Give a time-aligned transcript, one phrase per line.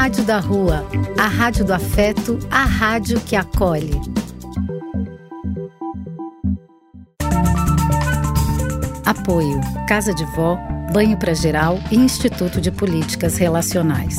[0.00, 0.86] Rádio da Rua,
[1.18, 3.92] a rádio do afeto, a rádio que acolhe.
[9.04, 10.56] Apoio: Casa de Vó,
[10.90, 14.16] Banho para Geral e Instituto de Políticas Relacionais.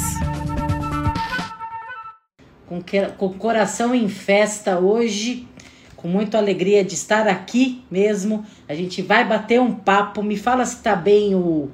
[2.67, 5.47] Com, que, com o coração em festa hoje,
[5.95, 8.45] com muita alegria de estar aqui mesmo.
[8.69, 10.21] A gente vai bater um papo.
[10.21, 11.71] Me fala se tá bem o,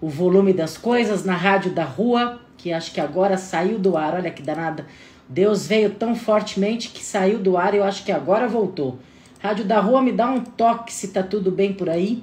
[0.00, 4.14] o volume das coisas na rádio da rua, que acho que agora saiu do ar.
[4.14, 4.84] Olha que danada.
[5.26, 8.98] Deus veio tão fortemente que saiu do ar e eu acho que agora voltou.
[9.40, 12.22] Rádio da Rua, me dá um toque se tá tudo bem por aí.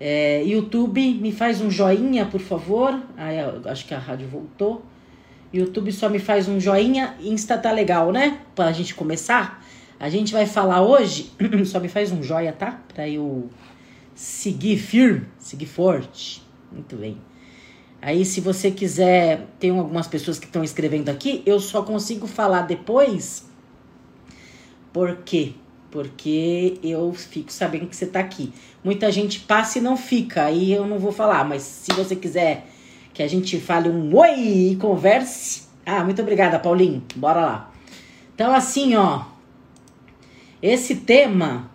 [0.00, 3.00] É, YouTube, me faz um joinha, por favor.
[3.16, 4.82] Aí, acho que a rádio voltou.
[5.52, 7.14] YouTube só me faz um joinha.
[7.20, 8.40] Insta tá legal, né?
[8.54, 9.62] Pra gente começar.
[10.00, 11.30] A gente vai falar hoje.
[11.66, 12.80] só me faz um joia, tá?
[12.92, 13.48] Pra eu
[14.14, 16.42] seguir firme, seguir forte.
[16.72, 17.18] Muito bem.
[18.02, 21.42] Aí, se você quiser, tem algumas pessoas que estão escrevendo aqui.
[21.46, 23.48] Eu só consigo falar depois.
[24.92, 25.54] Por quê?
[25.92, 28.50] porque eu fico sabendo que você tá aqui.
[28.82, 32.66] Muita gente passa e não fica, aí eu não vou falar, mas se você quiser
[33.12, 35.64] que a gente fale um oi e converse.
[35.84, 37.04] Ah, muito obrigada, Paulinho.
[37.14, 37.72] Bora lá.
[38.34, 39.24] Então, assim, ó.
[40.62, 41.70] Esse tema.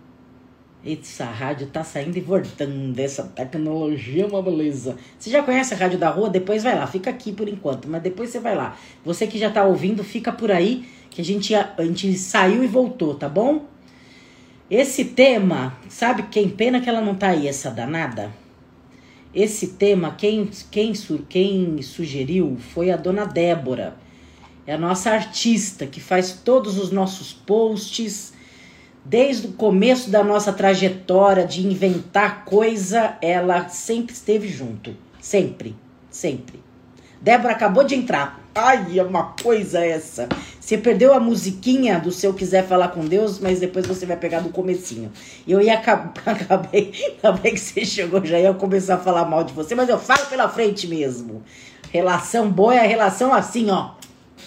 [0.89, 2.97] Essa rádio tá saindo e voltando.
[2.97, 4.95] Essa tecnologia é uma beleza.
[5.19, 6.29] Você já conhece a rádio da rua?
[6.29, 6.87] Depois vai lá.
[6.87, 8.77] Fica aqui por enquanto, mas depois você vai lá.
[9.03, 10.87] Você que já tá ouvindo, fica por aí.
[11.09, 13.65] Que a gente, a gente saiu e voltou, tá bom?
[14.69, 18.31] Esse tema, sabe quem pena que ela não tá aí, essa danada?
[19.33, 20.93] Esse tema, quem, quem,
[21.27, 23.95] quem sugeriu foi a dona Débora.
[24.65, 28.33] É a nossa artista que faz todos os nossos posts.
[29.09, 34.97] Desde o começo da nossa trajetória de inventar coisa, ela sempre esteve junto.
[35.21, 35.77] Sempre,
[36.11, 36.59] sempre.
[37.21, 38.37] Débora acabou de entrar.
[38.53, 40.27] Ai, é uma coisa essa.
[40.59, 44.41] Você perdeu a musiquinha do seu quiser falar com Deus, mas depois você vai pegar
[44.41, 45.09] do comecinho.
[45.47, 49.53] Eu ia acabar, acabei, acabei que você chegou, já ia começar a falar mal de
[49.53, 51.43] você, mas eu falo pela frente mesmo.
[51.93, 53.91] Relação boa é a relação assim, ó,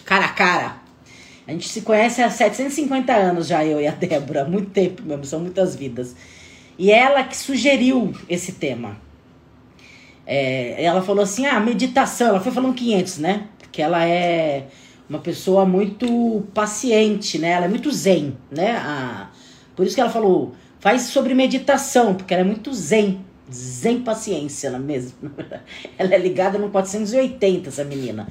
[0.04, 0.79] cara a cara.
[1.50, 5.24] A gente se conhece há 750 anos já, eu e a Débora, muito tempo mesmo,
[5.24, 6.14] são muitas vidas.
[6.78, 8.96] E ela que sugeriu esse tema.
[10.24, 12.28] É, ela falou assim: ah, meditação.
[12.28, 13.48] Ela foi falando 500, né?
[13.58, 14.68] Porque ela é
[15.08, 17.50] uma pessoa muito paciente, né?
[17.50, 18.76] Ela é muito zen, né?
[18.76, 19.30] A,
[19.74, 23.24] por isso que ela falou: faz sobre meditação, porque ela é muito zen.
[23.52, 25.32] Zen paciência, ela mesmo.
[25.98, 28.28] ela é ligada no 480, essa menina.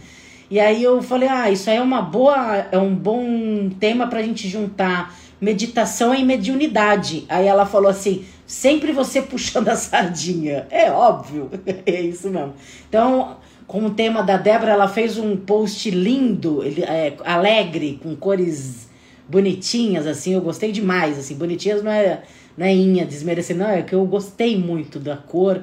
[0.50, 4.22] E aí eu falei: ah, isso aí é uma boa, é um bom tema pra
[4.22, 7.26] gente juntar meditação e mediunidade.
[7.30, 10.68] Aí ela falou assim: sempre você puxando a sardinha.
[10.72, 11.50] É óbvio,
[11.86, 12.54] é isso mesmo.
[12.88, 13.38] Então,
[13.68, 18.90] com o tema da Débora, ela fez um post lindo, ele, é, alegre, com cores
[19.28, 22.24] bonitinhas, assim, eu gostei demais, assim, bonitinhas não é,
[22.58, 25.62] não é inha, desmerecer, não, é que eu gostei muito da cor,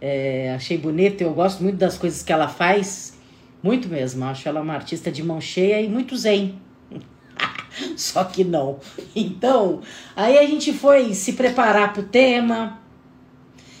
[0.00, 3.16] é, achei bonito, eu gosto muito das coisas que ela faz,
[3.62, 6.60] muito mesmo, acho ela uma artista de mão cheia e muito zen,
[7.96, 8.78] só que não.
[9.14, 9.80] Então,
[10.14, 12.78] aí a gente foi se preparar para o tema,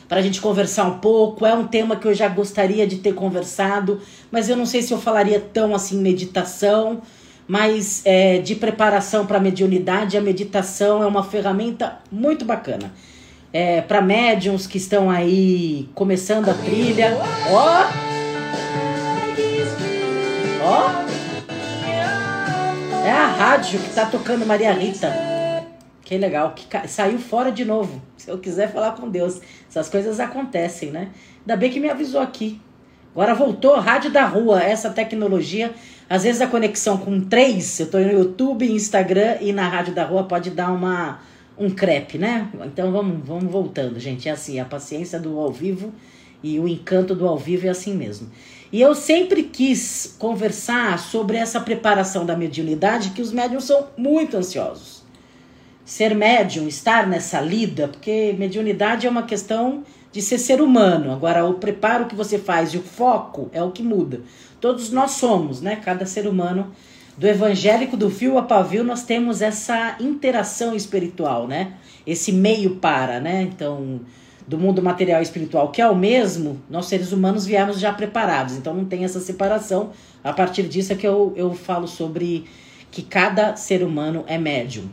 [0.08, 1.44] para a gente conversar um pouco.
[1.44, 4.00] É um tema que eu já gostaria de ter conversado,
[4.30, 7.02] mas eu não sei se eu falaria tão assim meditação,
[7.46, 10.16] mas é, de preparação para a mediunidade.
[10.16, 12.92] A meditação é uma ferramenta muito bacana.
[13.52, 17.16] É, para médiums que estão aí começando a trilha.
[17.50, 18.17] Ó!
[20.68, 20.90] Ó!
[23.02, 25.10] É a rádio que tá tocando Maria Rita.
[26.02, 28.02] Que legal, que saiu fora de novo.
[28.18, 31.08] Se eu quiser falar com Deus, essas coisas acontecem, né?
[31.40, 32.60] Ainda bem que me avisou aqui.
[33.12, 35.72] Agora voltou, rádio da rua, essa tecnologia.
[36.08, 40.04] Às vezes a conexão com três, eu tô no YouTube, Instagram e na rádio da
[40.04, 41.18] rua pode dar uma
[41.56, 42.48] um crepe, né?
[42.66, 44.28] Então vamos, vamos voltando, gente.
[44.28, 45.92] É assim, a paciência do ao vivo
[46.42, 48.28] e o encanto do ao vivo é assim mesmo.
[48.70, 54.36] E eu sempre quis conversar sobre essa preparação da mediunidade, que os médiums são muito
[54.36, 55.02] ansiosos.
[55.84, 61.10] Ser médium, estar nessa lida, porque mediunidade é uma questão de ser ser humano.
[61.10, 64.20] Agora, o preparo que você faz e o foco é o que muda.
[64.60, 65.76] Todos nós somos, né?
[65.76, 66.70] Cada ser humano,
[67.16, 71.72] do evangélico, do fio a pavio, nós temos essa interação espiritual, né?
[72.06, 73.42] Esse meio para, né?
[73.42, 74.00] Então,
[74.48, 78.56] do mundo material e espiritual, que é o mesmo, nós seres humanos viemos já preparados.
[78.56, 79.90] Então não tem essa separação.
[80.24, 82.46] A partir disso é que eu, eu falo sobre
[82.90, 84.88] que cada ser humano é médium.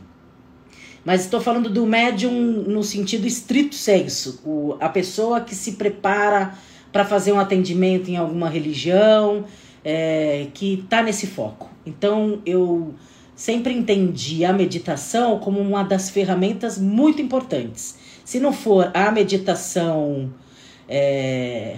[1.02, 6.52] Mas estou falando do médium no sentido estrito senso, o, a pessoa que se prepara
[6.92, 9.44] para fazer um atendimento em alguma religião,
[9.82, 11.70] é, que está nesse foco.
[11.86, 12.94] Então eu
[13.34, 17.95] sempre entendi a meditação como uma das ferramentas muito importantes.
[18.26, 20.34] Se não for a meditação.
[20.88, 21.76] É,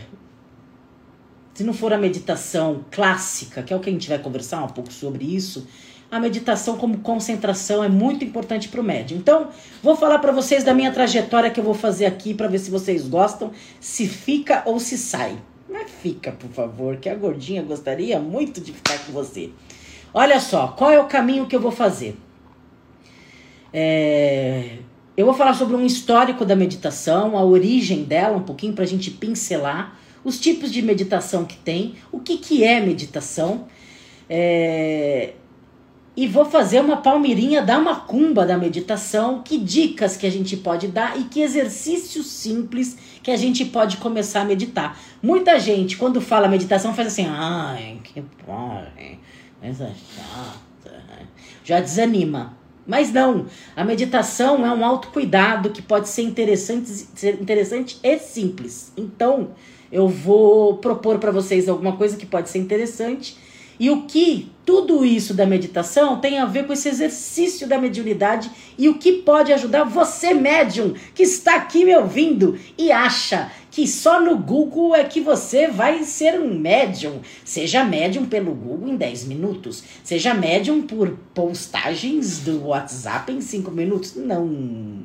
[1.53, 4.69] se não for a meditação clássica, que é o que a gente vai conversar um
[4.69, 5.67] pouco sobre isso,
[6.11, 9.19] a meditação como concentração é muito importante para o médium.
[9.19, 9.49] Então,
[9.83, 12.71] vou falar para vocês da minha trajetória que eu vou fazer aqui para ver se
[12.71, 15.37] vocês gostam, se fica ou se sai.
[15.69, 19.51] Mas fica, por favor, que a gordinha gostaria muito de ficar com você.
[20.15, 22.17] Olha só, qual é o caminho que eu vou fazer?
[23.71, 24.79] É,
[25.19, 28.87] eu vou falar sobre um histórico da meditação, a origem dela, um pouquinho para a
[28.87, 33.67] gente pincelar, os tipos de meditação que tem, o que, que é meditação.
[34.31, 35.33] É,
[36.17, 40.87] e vou fazer uma palmeirinha da macumba da meditação, que dicas que a gente pode
[40.87, 45.01] dar e que exercícios simples que a gente pode começar a meditar.
[45.21, 48.93] Muita gente, quando fala meditação, faz assim, ai, que porra,
[49.61, 51.03] essa chata,
[51.65, 52.58] já desanima.
[52.89, 53.45] Mas não,
[53.77, 58.91] a meditação é um autocuidado que pode ser interessante, ser interessante e simples.
[58.97, 59.51] Então,
[59.93, 63.37] eu vou propor para vocês alguma coisa que pode ser interessante
[63.79, 68.51] e o que tudo isso da meditação tem a ver com esse exercício da mediunidade
[68.79, 73.87] e o que pode ajudar você, médium, que está aqui me ouvindo e acha que
[73.87, 77.21] só no Google é que você vai ser um médium.
[77.45, 79.85] Seja médium pelo Google em 10 minutos.
[80.03, 84.17] Seja médium por postagens do WhatsApp em 5 minutos.
[84.17, 84.99] Não.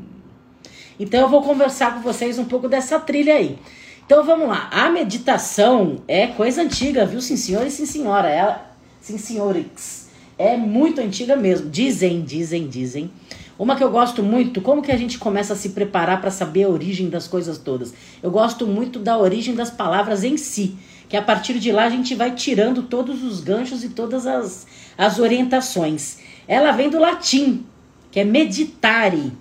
[0.99, 3.59] Então eu vou conversar com vocês um pouco dessa trilha aí.
[4.07, 4.67] Então vamos lá.
[4.71, 8.27] A meditação é coisa antiga, viu, sim senhor e sim senhora.
[8.27, 10.09] Ela, sim senhores.
[10.35, 11.69] É muito antiga mesmo.
[11.69, 13.11] Dizem, dizem, dizem.
[13.57, 16.63] Uma que eu gosto muito, como que a gente começa a se preparar para saber
[16.63, 17.93] a origem das coisas todas?
[18.21, 20.75] Eu gosto muito da origem das palavras em si,
[21.07, 24.65] que a partir de lá a gente vai tirando todos os ganchos e todas as,
[24.97, 26.17] as orientações.
[26.47, 27.63] Ela vem do latim,
[28.11, 29.31] que é meditare,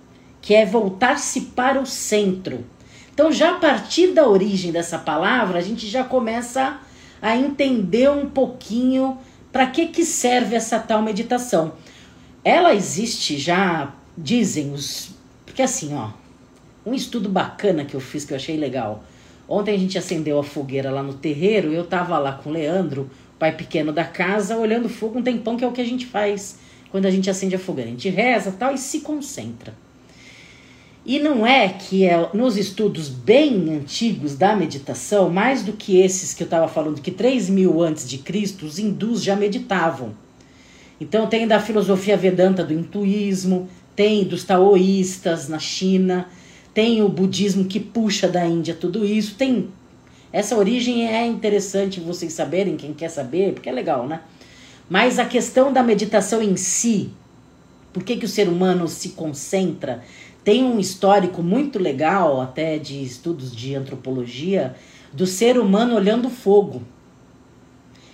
[0.42, 2.66] que é voltar-se para o centro.
[3.14, 6.78] Então, já a partir da origem dessa palavra, a gente já começa
[7.20, 9.16] a entender um pouquinho
[9.50, 11.74] para que, que serve essa tal meditação.
[12.44, 15.10] Ela existe já, dizem os.
[15.44, 16.10] Porque assim, ó,
[16.84, 19.04] um estudo bacana que eu fiz que eu achei legal.
[19.48, 23.10] Ontem a gente acendeu a fogueira lá no terreiro, eu tava lá com o Leandro,
[23.38, 26.58] pai pequeno da casa, olhando fogo um tempão, que é o que a gente faz
[26.90, 27.90] quando a gente acende a fogueira.
[27.90, 29.74] A gente reza tal e se concentra.
[31.04, 36.32] E não é que é, nos estudos bem antigos da meditação, mais do que esses
[36.32, 40.14] que eu estava falando, que 3 mil antes de Cristo, os hindus já meditavam.
[41.00, 46.28] Então tem da filosofia vedanta do hinduísmo, tem dos taoístas na China,
[46.72, 49.68] tem o budismo que puxa da Índia tudo isso, tem
[50.32, 54.22] essa origem é interessante vocês saberem, quem quer saber, porque é legal, né?
[54.88, 57.10] Mas a questão da meditação em si,
[57.92, 60.02] por que, que o ser humano se concentra
[60.44, 64.74] tem um histórico muito legal, até de estudos de antropologia,
[65.12, 66.82] do ser humano olhando fogo.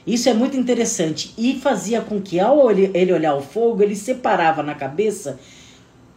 [0.07, 4.63] Isso é muito interessante e fazia com que, ao ele olhar o fogo, ele separava
[4.63, 5.39] na cabeça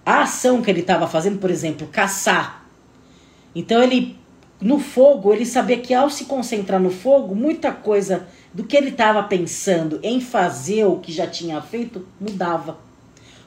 [0.06, 2.66] a ação que ele estava fazendo, por exemplo, caçar.
[3.54, 4.18] Então ele,
[4.60, 8.90] no fogo, ele sabia que ao se concentrar no fogo, muita coisa do que ele
[8.90, 12.78] estava pensando em fazer o que já tinha feito mudava.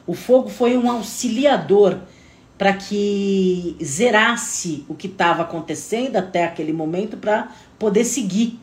[0.07, 1.99] O fogo foi um auxiliador
[2.57, 8.59] para que zerasse o que estava acontecendo até aquele momento para poder seguir.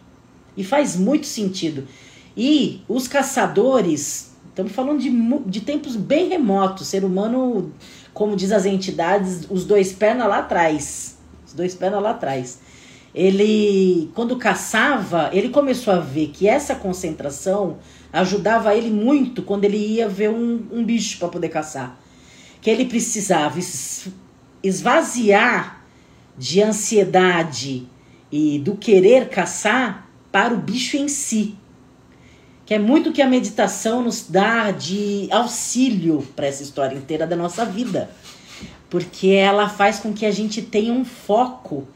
[0.57, 1.87] E faz muito sentido.
[2.37, 5.11] E os caçadores, estamos falando de,
[5.51, 7.73] de tempos bem remotos, ser humano,
[8.15, 11.19] como diz as entidades, os dois pernas lá atrás.
[11.47, 12.61] Os dois pernas lá atrás.
[13.15, 17.79] Ele, quando caçava, ele começou a ver que essa concentração
[18.13, 21.99] ajudava ele muito quando ele ia ver um, um bicho para poder caçar
[22.63, 23.59] que ele precisava
[24.63, 25.85] esvaziar
[26.39, 27.89] de ansiedade
[28.31, 31.57] e do querer caçar para o bicho em si.
[32.65, 37.37] Que é muito que a meditação nos dá de auxílio para essa história inteira da
[37.37, 38.11] nossa vida.
[38.89, 41.87] Porque ela faz com que a gente tenha um foco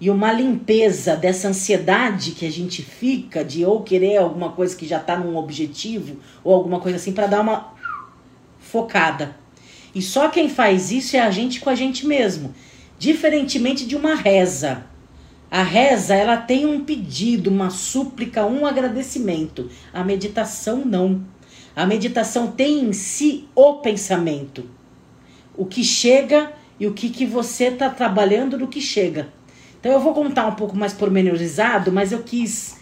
[0.00, 4.86] e uma limpeza dessa ansiedade que a gente fica de ou querer alguma coisa que
[4.86, 7.72] já está num objetivo ou alguma coisa assim para dar uma
[8.60, 9.36] focada.
[9.94, 12.52] E só quem faz isso é a gente com a gente mesmo,
[12.98, 14.84] diferentemente de uma reza.
[15.54, 19.70] A reza, ela tem um pedido, uma súplica, um agradecimento.
[19.92, 21.24] A meditação não.
[21.76, 24.68] A meditação tem em si o pensamento.
[25.56, 29.28] O que chega e o que, que você está trabalhando no que chega.
[29.78, 32.76] Então eu vou contar um pouco mais pormenorizado, mas eu quis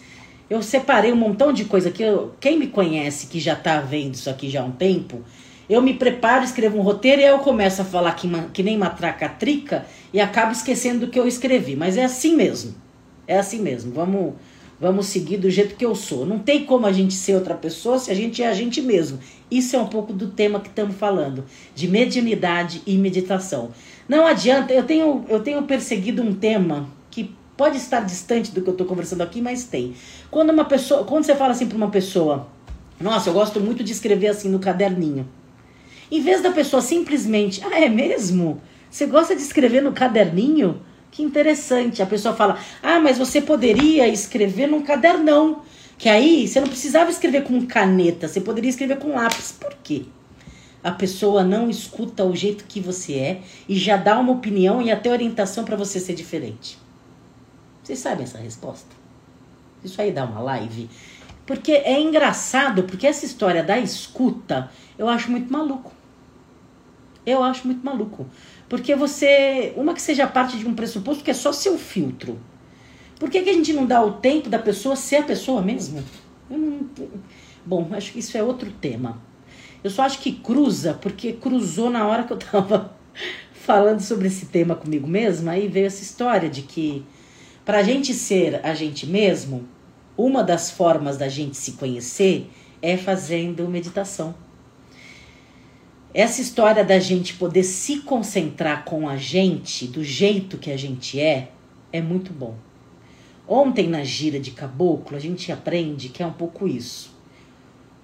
[0.49, 4.15] eu separei um montão de coisa que eu, quem me conhece, que já tá vendo
[4.15, 5.21] isso aqui já há um tempo,
[5.69, 8.77] eu me preparo, escrevo um roteiro e aí eu começo a falar que, que nem
[8.77, 11.75] matraca trica e acabo esquecendo do que eu escrevi.
[11.75, 12.75] Mas é assim mesmo.
[13.27, 13.93] É assim mesmo.
[13.93, 14.33] Vamos,
[14.79, 16.25] vamos seguir do jeito que eu sou.
[16.25, 19.19] Não tem como a gente ser outra pessoa se a gente é a gente mesmo.
[19.49, 23.71] Isso é um pouco do tema que estamos falando, de mediunidade e meditação.
[24.07, 28.67] Não adianta, eu tenho, eu tenho perseguido um tema que pode estar distante do que
[28.67, 29.93] eu estou conversando aqui, mas tem.
[30.29, 32.47] Quando uma pessoa, quando você fala assim para uma pessoa,
[32.99, 35.27] nossa, eu gosto muito de escrever assim no caderninho.
[36.13, 38.61] Em vez da pessoa simplesmente, ah, é mesmo?
[38.87, 40.79] Você gosta de escrever no caderninho?
[41.09, 42.03] Que interessante.
[42.03, 45.63] A pessoa fala, ah, mas você poderia escrever num cadernão.
[45.97, 49.55] Que aí você não precisava escrever com caneta, você poderia escrever com lápis.
[49.59, 50.03] Por quê?
[50.83, 54.91] A pessoa não escuta o jeito que você é e já dá uma opinião e
[54.91, 56.77] até orientação para você ser diferente.
[57.81, 58.95] Vocês sabem essa resposta?
[59.83, 60.91] Isso aí dá uma live.
[61.43, 66.02] Porque é engraçado, porque essa história da escuta eu acho muito maluco.
[67.25, 68.25] Eu acho muito maluco.
[68.67, 69.73] Porque você.
[69.75, 72.39] Uma que seja parte de um pressuposto que é só seu filtro.
[73.19, 76.03] Por que, que a gente não dá o tempo da pessoa ser a pessoa mesmo?
[76.49, 76.89] Não...
[77.65, 79.21] Bom, acho que isso é outro tema.
[79.83, 82.93] Eu só acho que cruza, porque cruzou na hora que eu tava
[83.53, 87.05] falando sobre esse tema comigo mesma, aí veio essa história de que
[87.63, 89.65] para a gente ser a gente mesmo,
[90.17, 92.49] uma das formas da gente se conhecer
[92.81, 94.35] é fazendo meditação.
[96.13, 101.19] Essa história da gente poder se concentrar com a gente, do jeito que a gente
[101.19, 101.49] é,
[101.91, 102.55] é muito bom.
[103.47, 107.11] Ontem na gira de caboclo, a gente aprende que é um pouco isso.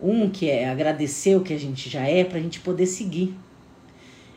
[0.01, 3.35] Um que é agradecer o que a gente já é para a gente poder seguir.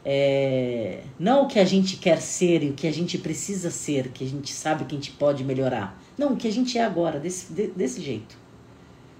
[0.05, 4.09] É, não o que a gente quer ser e o que a gente precisa ser,
[4.09, 5.99] que a gente sabe que a gente pode melhorar.
[6.19, 8.37] Não, o que a gente é agora, desse, de, desse jeito.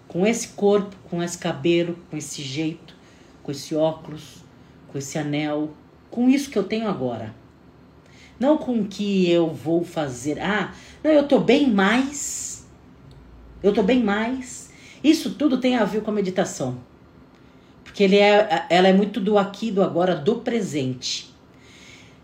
[0.07, 2.95] Com esse corpo, com esse cabelo, com esse jeito,
[3.43, 4.42] com esse óculos,
[4.93, 5.71] com esse anel,
[6.11, 7.35] com isso que eu tenho agora.
[8.39, 10.39] Não com o que eu vou fazer.
[10.41, 10.73] Ah,
[11.03, 12.67] não, eu tô bem mais.
[13.63, 14.71] Eu tô bem mais.
[15.03, 16.79] Isso tudo tem a ver com a meditação.
[17.83, 21.33] Porque ele é, ela é muito do aqui, do agora, do presente.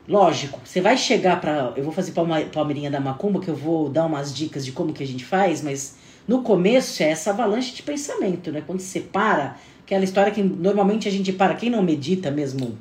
[0.09, 1.75] Lógico, você vai chegar para.
[1.77, 5.03] Eu vou fazer Palmeirinha da Macumba, que eu vou dar umas dicas de como que
[5.03, 8.63] a gente faz, mas no começo é essa avalanche de pensamento, né?
[8.67, 9.57] Quando você para,
[9.89, 12.77] aquela história que normalmente a gente para, quem não medita mesmo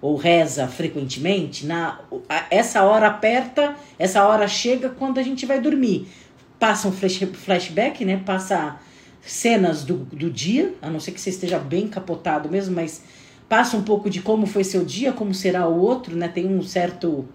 [0.00, 2.00] ou reza frequentemente, na
[2.50, 6.08] essa hora aperta, essa hora chega quando a gente vai dormir.
[6.58, 8.22] Passa um flash, flashback, né?
[8.24, 8.78] Passa
[9.20, 13.02] cenas do, do dia, a não ser que você esteja bem capotado mesmo, mas
[13.48, 16.26] passa um pouco de como foi seu dia, como será o outro, né?
[16.26, 17.26] Tem um certo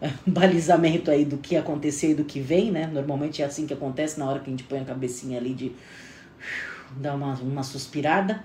[0.24, 2.86] balizamento aí do que aconteceu e do que vem, né?
[2.86, 5.72] Normalmente é assim que acontece na hora que a gente põe a cabecinha ali de
[6.96, 8.44] dar uma, uma suspirada.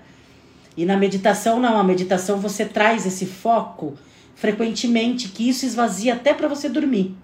[0.76, 3.94] E na meditação, não, a meditação você traz esse foco
[4.34, 7.16] frequentemente, que isso esvazia até para você dormir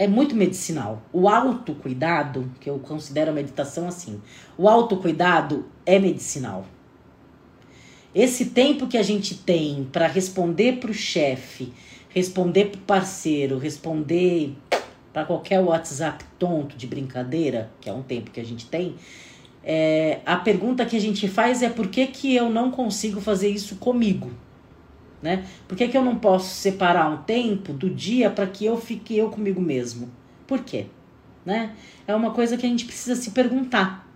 [0.00, 1.02] é muito medicinal.
[1.12, 4.18] O autocuidado, que eu considero a meditação assim,
[4.56, 6.64] o autocuidado é medicinal.
[8.14, 11.70] Esse tempo que a gente tem para responder para o chefe,
[12.08, 14.56] responder para o parceiro, responder
[15.12, 18.94] para qualquer WhatsApp tonto de brincadeira, que é um tempo que a gente tem,
[19.64, 23.48] é, a pergunta que a gente faz é por que, que eu não consigo fazer
[23.48, 24.30] isso comigo?
[25.22, 25.44] né?
[25.68, 29.16] Por que, que eu não posso separar um tempo do dia para que eu fique
[29.16, 30.10] eu comigo mesmo?
[30.46, 30.86] Por quê?
[31.44, 31.72] Né?
[32.06, 34.08] É uma coisa que a gente precisa se perguntar.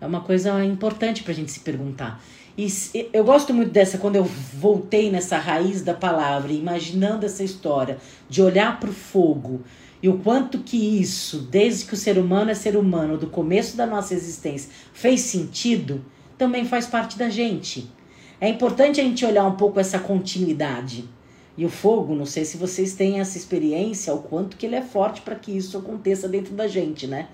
[0.00, 2.22] É uma coisa importante para a gente se perguntar.
[2.56, 2.68] E
[3.12, 7.98] eu gosto muito dessa, quando eu voltei nessa raiz da palavra, imaginando essa história,
[8.28, 9.62] de olhar para o fogo
[10.04, 13.74] e o quanto que isso, desde que o ser humano é ser humano, do começo
[13.74, 16.04] da nossa existência, fez sentido,
[16.36, 17.90] também faz parte da gente.
[18.38, 21.08] É importante a gente olhar um pouco essa continuidade.
[21.56, 24.82] E o fogo, não sei se vocês têm essa experiência, o quanto que ele é
[24.82, 27.28] forte para que isso aconteça dentro da gente, né?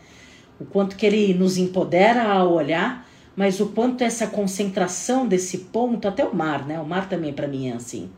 [0.61, 6.07] O quanto que ele nos empodera ao olhar, mas o quanto essa concentração desse ponto,
[6.07, 6.79] até o mar, né?
[6.79, 8.09] O mar também para mim é assim.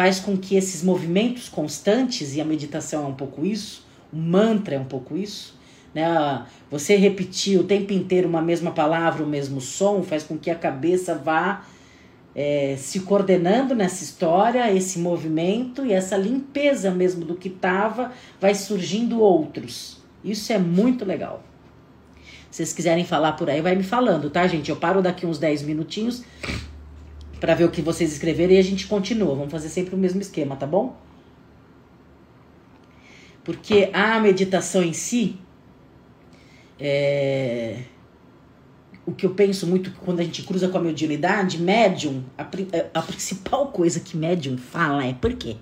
[0.00, 4.76] Faz com que esses movimentos constantes, e a meditação é um pouco isso, o mantra
[4.76, 5.54] é um pouco isso,
[5.94, 6.46] né?
[6.70, 10.54] Você repetir o tempo inteiro uma mesma palavra, o mesmo som, faz com que a
[10.54, 11.66] cabeça vá
[12.34, 18.54] é, se coordenando nessa história, esse movimento e essa limpeza mesmo do que estava, vai
[18.54, 19.98] surgindo outros.
[20.24, 21.44] Isso é muito legal.
[22.50, 24.70] Se vocês quiserem falar por aí, vai me falando, tá, gente?
[24.70, 26.24] Eu paro daqui uns 10 minutinhos
[27.40, 29.34] para ver o que vocês escreveram e a gente continua.
[29.34, 30.96] Vamos fazer sempre o mesmo esquema, tá bom?
[33.44, 35.38] Porque a meditação em si,
[36.82, 37.82] É,
[39.04, 42.42] o que eu penso muito quando a gente cruza com a mediunidade, médium, a,
[42.94, 45.56] a principal coisa que médium fala é por quê?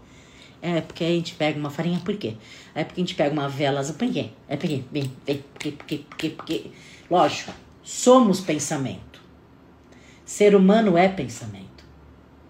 [0.60, 2.34] É porque a gente pega uma farinha, por quê?
[2.74, 4.30] É porque a gente pega uma vela por quê?
[4.48, 6.70] É porque, bem, bem, porque, porque, porque, porque.
[7.10, 9.20] Lógico, somos pensamento.
[10.24, 11.67] Ser humano é pensamento.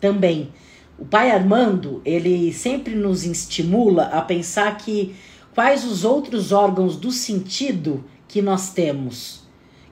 [0.01, 0.53] Também.
[0.99, 5.15] O pai Armando, ele sempre nos estimula a pensar que
[5.55, 9.43] quais os outros órgãos do sentido que nós temos,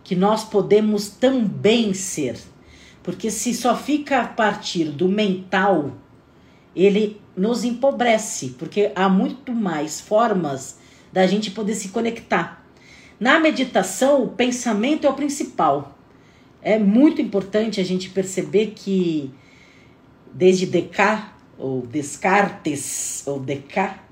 [0.02, 2.36] que nós podemos também ser.
[3.02, 5.92] Porque se só fica a partir do mental,
[6.74, 10.78] ele nos empobrece, porque há muito mais formas
[11.12, 12.66] da gente poder se conectar.
[13.18, 15.96] Na meditação, o pensamento é o principal.
[16.60, 19.32] É muito importante a gente perceber que
[20.36, 24.04] desde Descartes, ou Descartes, ou Descartes,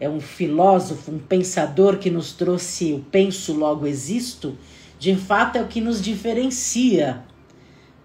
[0.00, 4.56] é um filósofo, um pensador que nos trouxe o penso logo existo,
[4.98, 7.22] de fato é o que nos diferencia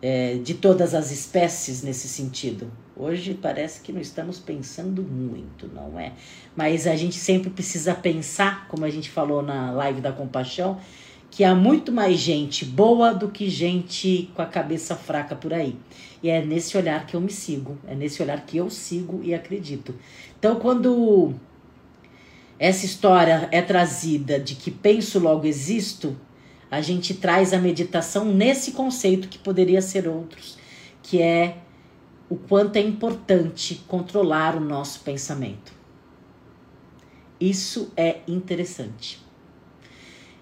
[0.02, 2.72] é, de todas as espécies nesse sentido.
[2.96, 6.14] Hoje parece que não estamos pensando muito, não é?
[6.56, 10.78] Mas a gente sempre precisa pensar, como a gente falou na live da compaixão,
[11.32, 15.78] que há muito mais gente boa do que gente com a cabeça fraca por aí.
[16.22, 19.34] E é nesse olhar que eu me sigo, é nesse olhar que eu sigo e
[19.34, 19.96] acredito.
[20.38, 21.34] Então, quando
[22.60, 26.18] essa história é trazida de que penso logo existo,
[26.70, 30.58] a gente traz a meditação nesse conceito que poderia ser outros,
[31.02, 31.58] que é
[32.30, 35.74] o quanto é importante controlar o nosso pensamento.
[37.40, 39.31] Isso é interessante.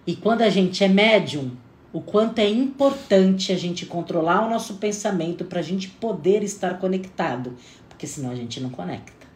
[0.09, 1.51] E quando a gente é médium,
[1.93, 6.79] o quanto é importante a gente controlar o nosso pensamento para a gente poder estar
[6.79, 7.53] conectado,
[7.87, 9.27] porque senão a gente não conecta.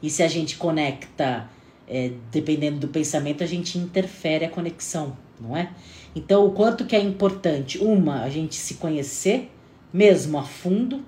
[0.00, 1.50] E se a gente conecta,
[1.88, 5.72] é, dependendo do pensamento, a gente interfere a conexão, não é?
[6.14, 9.50] Então, o quanto que é importante, uma, a gente se conhecer
[9.92, 11.04] mesmo a fundo,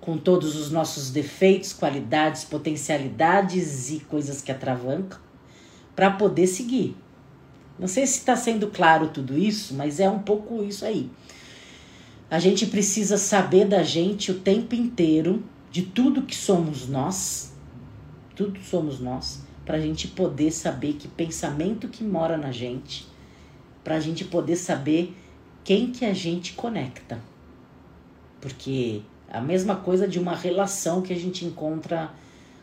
[0.00, 5.20] com todos os nossos defeitos, qualidades, potencialidades e coisas que atravancam,
[5.94, 6.96] para poder seguir.
[7.78, 11.10] Não sei se está sendo claro tudo isso, mas é um pouco isso aí.
[12.30, 17.52] A gente precisa saber da gente o tempo inteiro, de tudo que somos nós,
[18.34, 23.06] tudo somos nós, para a gente poder saber que pensamento que mora na gente,
[23.84, 25.16] para a gente poder saber
[25.64, 27.18] quem que a gente conecta.
[28.40, 32.10] Porque a mesma coisa de uma relação que a gente encontra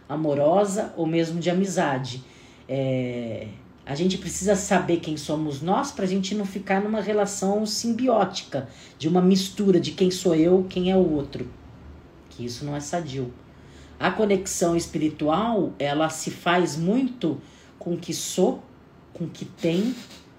[0.07, 2.23] amorosa ou mesmo de amizade.
[2.67, 3.47] É,
[3.85, 8.67] a gente precisa saber quem somos nós para a gente não ficar numa relação simbiótica,
[8.97, 11.47] de uma mistura de quem sou eu, quem é o outro.
[12.29, 13.31] Que isso não é sadio.
[13.99, 17.39] A conexão espiritual, ela se faz muito
[17.77, 18.63] com o que sou,
[19.13, 19.93] com o que tenho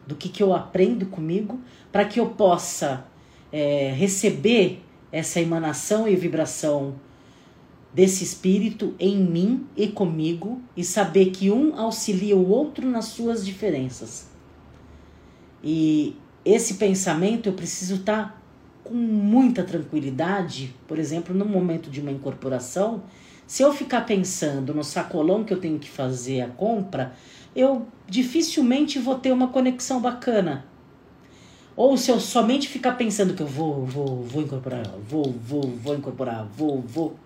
[0.06, 3.04] do que, que eu aprendo comigo, para que eu possa
[3.52, 6.94] é, receber essa emanação e vibração
[7.96, 13.42] desse espírito em mim e comigo e saber que um auxilia o outro nas suas
[13.42, 14.28] diferenças.
[15.64, 18.38] E esse pensamento eu preciso estar tá
[18.84, 23.02] com muita tranquilidade, por exemplo, no momento de uma incorporação,
[23.46, 27.14] se eu ficar pensando no sacolão que eu tenho que fazer a compra,
[27.54, 30.66] eu dificilmente vou ter uma conexão bacana.
[31.74, 35.94] Ou se eu somente ficar pensando que eu vou, vou, vou incorporar, vou, vou, vou
[35.94, 37.16] incorporar, vou, vou,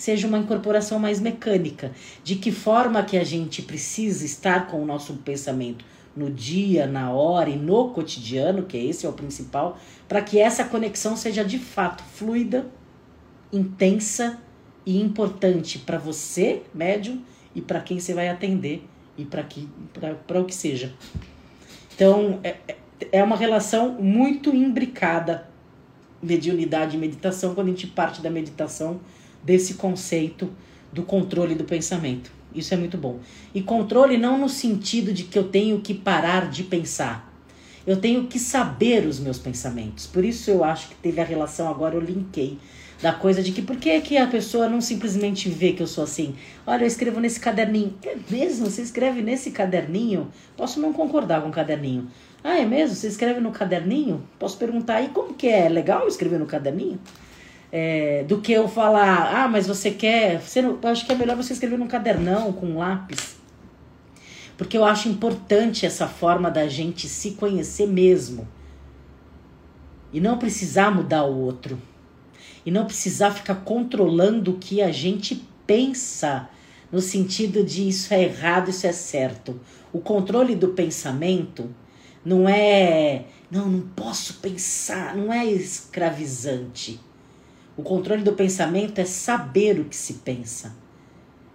[0.00, 1.92] seja uma incorporação mais mecânica.
[2.24, 5.84] De que forma que a gente precisa estar com o nosso pensamento
[6.16, 10.64] no dia, na hora e no cotidiano, que esse é o principal, para que essa
[10.64, 12.66] conexão seja de fato fluida,
[13.52, 14.40] intensa
[14.86, 17.20] e importante para você, médium,
[17.54, 18.82] e para quem você vai atender
[19.18, 20.94] e para o que seja.
[21.94, 22.76] Então, é, é,
[23.12, 25.46] é uma relação muito imbricada,
[26.22, 28.98] mediunidade e meditação, quando a gente parte da meditação
[29.42, 30.50] desse conceito
[30.92, 32.30] do controle do pensamento.
[32.54, 33.20] Isso é muito bom.
[33.54, 37.30] E controle não no sentido de que eu tenho que parar de pensar.
[37.86, 40.06] Eu tenho que saber os meus pensamentos.
[40.06, 42.58] Por isso eu acho que teve a relação agora, eu linkei
[43.00, 46.04] da coisa de que por que, que a pessoa não simplesmente vê que eu sou
[46.04, 46.34] assim?
[46.66, 47.94] Olha, eu escrevo nesse caderninho.
[48.04, 48.66] É mesmo?
[48.66, 50.28] Você escreve nesse caderninho?
[50.56, 52.08] Posso não concordar com o caderninho.
[52.44, 52.94] Ah, é mesmo?
[52.94, 54.22] Você escreve no caderninho?
[54.38, 55.68] Posso perguntar aí como que é?
[55.68, 56.98] Legal escrever no caderninho?
[57.72, 60.40] É, do que eu falar, ah, mas você quer.
[60.40, 63.36] Você não, acho que é melhor você escrever num cadernão com um lápis.
[64.58, 68.46] Porque eu acho importante essa forma da gente se conhecer mesmo.
[70.12, 71.80] E não precisar mudar o outro
[72.64, 76.48] e não precisar ficar controlando o que a gente pensa
[76.90, 79.60] no sentido de isso é errado, isso é certo.
[79.92, 81.74] O controle do pensamento
[82.24, 87.00] Não é, não, não posso pensar, não é escravizante.
[87.80, 90.76] O controle do pensamento é saber o que se pensa.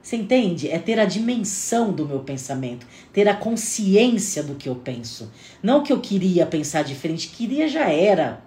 [0.02, 0.68] Você entende?
[0.68, 5.32] É ter a dimensão do meu pensamento, ter a consciência do que eu penso.
[5.62, 8.42] Não que eu queria pensar diferente, queria já era.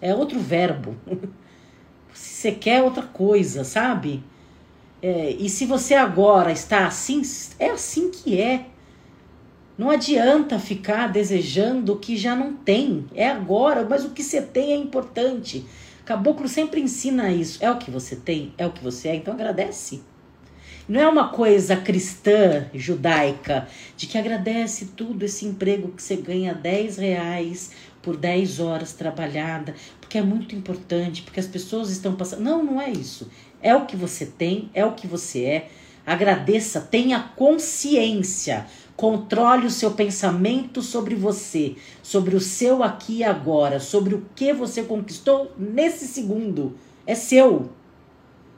[0.00, 0.94] É outro verbo.
[2.14, 4.22] se você quer outra coisa, sabe?
[5.02, 7.20] É, e se você agora está assim,
[7.58, 8.66] é assim que é.
[9.76, 13.06] Não adianta ficar desejando o que já não tem.
[13.12, 15.66] É agora, mas o que você tem é importante.
[16.08, 17.62] Caboclo sempre ensina isso.
[17.62, 20.00] É o que você tem, é o que você é, então agradece.
[20.88, 26.54] Não é uma coisa cristã, judaica, de que agradece tudo esse emprego que você ganha
[26.54, 32.40] 10 reais por 10 horas trabalhada, porque é muito importante, porque as pessoas estão passando.
[32.40, 33.30] Não, não é isso.
[33.60, 35.68] É o que você tem, é o que você é.
[36.06, 38.64] Agradeça, tenha consciência.
[38.98, 44.52] Controle o seu pensamento sobre você, sobre o seu aqui e agora, sobre o que
[44.52, 46.76] você conquistou nesse segundo.
[47.06, 47.70] É seu.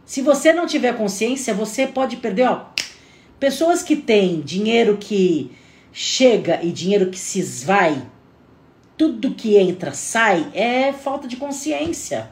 [0.06, 2.64] Se você não tiver consciência, você pode perder, ó.
[3.38, 5.52] Pessoas que têm dinheiro que
[5.92, 8.02] chega e dinheiro que se esvai,
[8.96, 12.30] tudo que entra sai, é falta de consciência.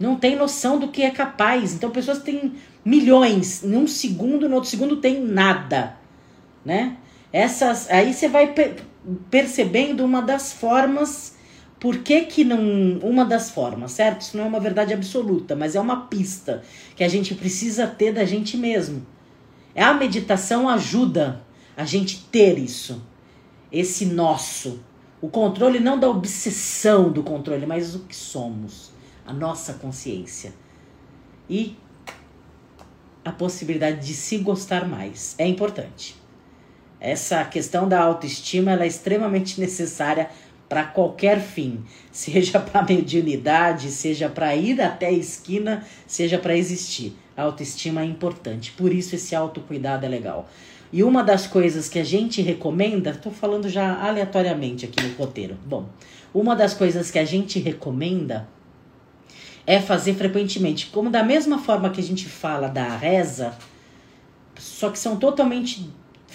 [0.00, 1.74] Não tem noção do que é capaz.
[1.74, 5.99] Então, pessoas têm milhões, em um segundo, no outro segundo tem nada
[6.64, 6.96] né?
[7.32, 8.54] Essas, aí você vai
[9.30, 11.36] percebendo uma das formas,
[11.78, 14.22] por que que não, uma das formas, certo?
[14.22, 16.62] Isso não é uma verdade absoluta, mas é uma pista
[16.94, 19.06] que a gente precisa ter da gente mesmo.
[19.74, 21.42] A meditação ajuda
[21.76, 23.02] a gente ter isso,
[23.72, 24.80] esse nosso,
[25.20, 28.90] o controle não da obsessão do controle, mas o que somos,
[29.24, 30.52] a nossa consciência.
[31.48, 31.76] E
[33.24, 36.19] a possibilidade de se gostar mais é importante.
[37.00, 40.28] Essa questão da autoestima é extremamente necessária
[40.68, 41.82] para qualquer fim,
[42.12, 47.16] seja para mediunidade, seja para ir até a esquina, seja para existir.
[47.36, 50.48] A autoestima é importante, por isso esse autocuidado é legal.
[50.92, 55.56] E uma das coisas que a gente recomenda, estou falando já aleatoriamente aqui no roteiro.
[55.64, 55.88] Bom,
[56.34, 58.48] uma das coisas que a gente recomenda
[59.66, 63.56] é fazer frequentemente, como da mesma forma que a gente fala da reza,
[64.56, 65.88] só que são totalmente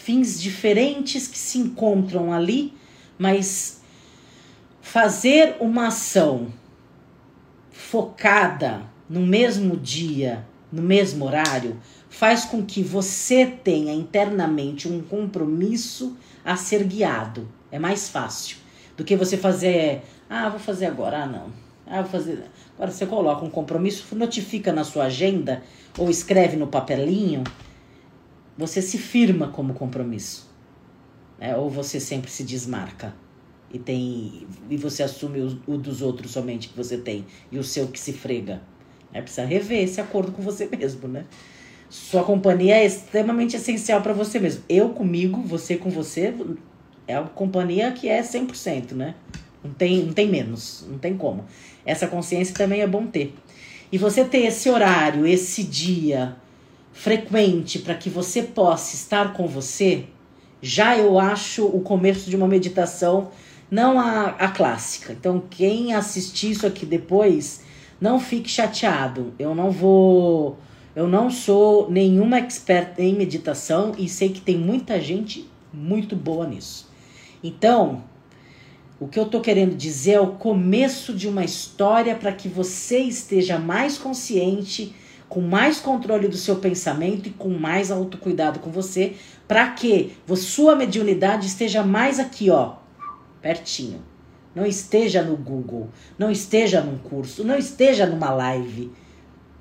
[0.06, 2.72] fins diferentes que se encontram ali,
[3.18, 3.82] mas
[4.80, 6.54] fazer uma ação
[7.72, 16.16] focada no mesmo dia, no mesmo horário, faz com que você tenha internamente um compromisso
[16.46, 17.50] a ser guiado.
[17.72, 18.58] É mais fácil
[18.96, 21.48] do que você fazer, ah, vou fazer agora, ah, não.
[21.88, 22.44] Ah, vou fazer.
[22.76, 25.64] Agora você coloca um compromisso, notifica na sua agenda
[25.98, 27.44] ou escreve no papelinho
[28.58, 30.50] você se firma como compromisso.
[31.40, 31.56] Né?
[31.56, 33.14] Ou você sempre se desmarca
[33.72, 37.64] e tem e você assume o, o, dos outros somente que você tem e o
[37.64, 38.62] seu que se frega.
[39.14, 41.26] É Precisa rever esse acordo com você mesmo, né?
[41.90, 44.64] Sua companhia é extremamente essencial para você mesmo.
[44.68, 46.34] Eu comigo, você com você,
[47.08, 49.16] é a companhia que é 100%, né?
[49.64, 51.46] Não tem, não tem menos, não tem como.
[51.86, 53.34] Essa consciência também é bom ter.
[53.92, 56.36] E você ter esse horário, esse dia,
[56.96, 60.06] frequente para que você possa estar com você,
[60.62, 63.30] já eu acho o começo de uma meditação,
[63.70, 65.12] não a, a clássica.
[65.12, 67.62] Então, quem assistir isso aqui depois,
[68.00, 69.34] não fique chateado.
[69.38, 70.58] Eu não vou.
[70.96, 76.48] Eu não sou nenhuma expert em meditação e sei que tem muita gente muito boa
[76.48, 76.90] nisso.
[77.44, 78.04] Então,
[78.98, 83.00] o que eu tô querendo dizer é o começo de uma história para que você
[83.00, 84.96] esteja mais consciente
[85.28, 89.16] com mais controle do seu pensamento e com mais autocuidado com você,
[89.48, 92.76] para que sua mediunidade esteja mais aqui, ó,
[93.42, 94.02] pertinho.
[94.54, 98.92] Não esteja no Google, não esteja num curso, não esteja numa live.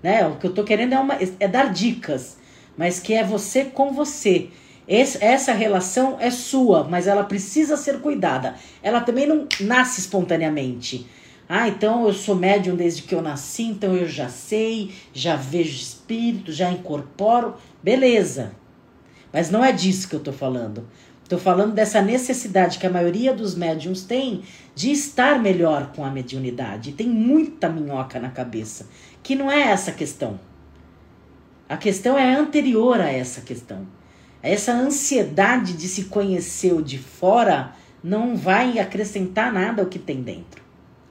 [0.03, 0.27] Né?
[0.27, 2.37] O que eu tô querendo é, uma, é dar dicas,
[2.77, 4.51] mas que é você com você.
[4.87, 8.55] Esse, essa relação é sua, mas ela precisa ser cuidada.
[8.83, 11.07] Ela também não nasce espontaneamente.
[11.49, 15.77] Ah, então eu sou médium desde que eu nasci, então eu já sei, já vejo
[15.77, 17.55] espírito, já incorporo.
[17.83, 18.53] Beleza.
[19.33, 20.87] Mas não é disso que eu tô falando.
[21.23, 24.43] Estou falando dessa necessidade que a maioria dos médiums tem
[24.75, 26.93] de estar melhor com a mediunidade.
[26.93, 28.87] Tem muita minhoca na cabeça,
[29.23, 30.39] que não é essa questão.
[31.69, 33.87] A questão é anterior a essa questão.
[34.43, 40.23] Essa ansiedade de se conhecer o de fora não vai acrescentar nada ao que tem
[40.23, 40.64] dentro.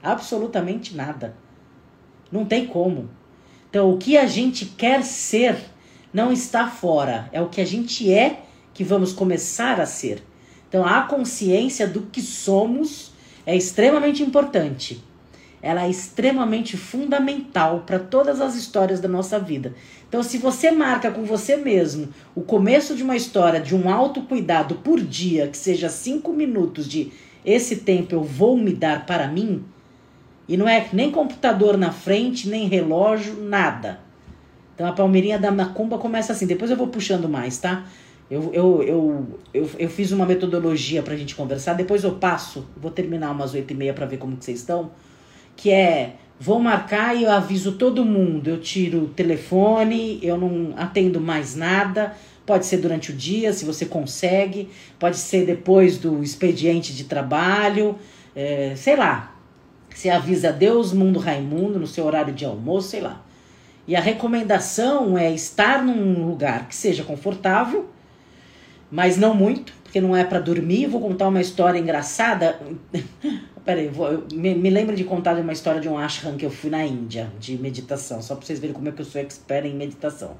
[0.04, 1.34] Absolutamente nada.
[2.30, 3.08] Não tem como.
[3.70, 5.56] Então, o que a gente quer ser
[6.12, 10.22] não está fora, é o que a gente é que vamos começar a ser.
[10.68, 13.12] Então, a consciência do que somos
[13.46, 15.02] é extremamente importante.
[15.62, 19.74] Ela é extremamente fundamental para todas as histórias da nossa vida.
[20.08, 24.76] Então, se você marca com você mesmo o começo de uma história de um autocuidado
[24.76, 27.10] por dia, que seja cinco minutos de
[27.44, 29.64] esse tempo eu vou me dar para mim,
[30.48, 34.00] e não é nem computador na frente, nem relógio, nada.
[34.74, 37.84] Então a palmeirinha da macumba começa assim, depois eu vou puxando mais, tá?
[38.30, 42.90] Eu, eu, eu, eu, eu fiz uma metodologia pra gente conversar, depois eu passo, vou
[42.90, 44.90] terminar umas oito e meia pra ver como que vocês estão,
[45.54, 50.72] que é, vou marcar e eu aviso todo mundo, eu tiro o telefone, eu não
[50.76, 52.14] atendo mais nada,
[52.46, 57.96] pode ser durante o dia, se você consegue, pode ser depois do expediente de trabalho,
[58.34, 59.33] é, sei lá,
[59.98, 63.24] você avisa Deus, mundo Raimundo, no seu horário de almoço, sei lá.
[63.86, 67.88] E a recomendação é estar num lugar que seja confortável,
[68.90, 70.86] mas não muito, porque não é para dormir.
[70.86, 72.58] Vou contar uma história engraçada.
[73.64, 76.70] Peraí, vou, me, me lembro de contar uma história de um ashram que eu fui
[76.70, 79.74] na Índia, de meditação, só para vocês verem como é que eu sou expert em
[79.74, 80.36] meditação.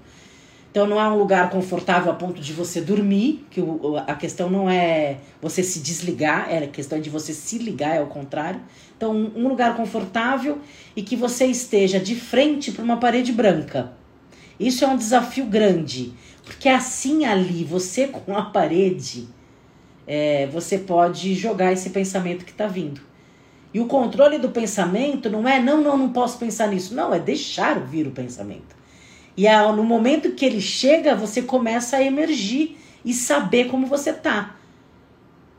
[0.75, 4.51] Então não é um lugar confortável a ponto de você dormir, que o, a questão
[4.51, 8.61] não é você se desligar, é a questão de você se ligar, é o contrário.
[8.97, 10.59] Então um lugar confortável
[10.97, 13.93] e que você esteja de frente para uma parede branca.
[14.59, 19.29] Isso é um desafio grande, porque assim ali, você com a parede,
[20.09, 23.01] é, você pode jogar esse pensamento que está vindo.
[23.73, 26.97] E o controle do pensamento não é não, não, não posso pensar nisso.
[26.97, 28.83] Não, é deixar vir o pensamento.
[29.37, 34.57] E no momento que ele chega, você começa a emergir e saber como você tá.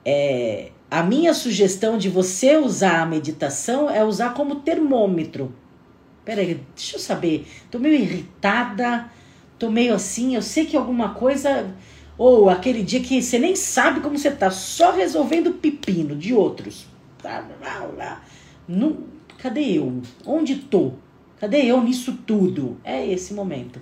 [0.04, 5.54] É, a minha sugestão de você usar a meditação é usar como termômetro.
[6.24, 7.48] Peraí, deixa eu saber.
[7.70, 9.12] Tô meio irritada,
[9.60, 11.76] tô meio assim, eu sei que alguma coisa.
[12.18, 16.88] Ou aquele dia que você nem sabe como você tá, só resolvendo pepino de outros.
[18.68, 18.98] Não,
[19.38, 20.02] cadê eu?
[20.26, 20.94] Onde tô?
[21.40, 22.78] Cadê eu nisso tudo?
[22.84, 23.80] É esse momento.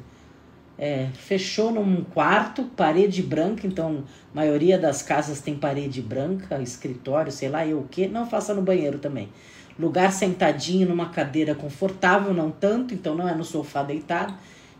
[0.77, 7.47] É, fechou num quarto, parede branca, então maioria das casas tem parede branca, escritório, sei
[7.47, 8.07] lá, eu o que.
[8.07, 9.29] Não faça no banheiro também.
[9.77, 14.33] Lugar sentadinho numa cadeira confortável, não tanto, então não é no sofá deitado.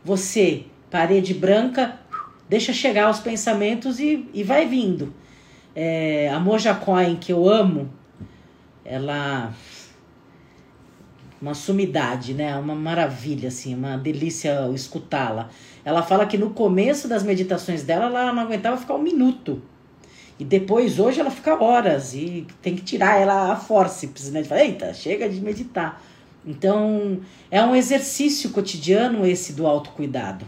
[0.04, 2.00] Você, parede branca,
[2.50, 5.14] deixa chegar os pensamentos e, e vai vindo.
[5.76, 7.90] É, a Moja Coin, que eu amo,
[8.86, 9.54] ela
[11.44, 12.56] uma sumidade, né?
[12.56, 15.50] Uma maravilha, assim, uma delícia escutá-la.
[15.84, 19.62] Ela fala que no começo das meditações dela, ela não aguentava ficar um minuto.
[20.40, 24.42] E depois, hoje, ela fica horas e tem que tirar ela a forceps, né?
[24.46, 26.02] Fala, eita, chega de meditar.
[26.46, 27.20] Então,
[27.52, 30.46] é um exercício cotidiano esse do autocuidado.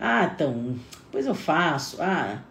[0.00, 2.02] Ah, então, depois eu faço.
[2.02, 2.42] Ah,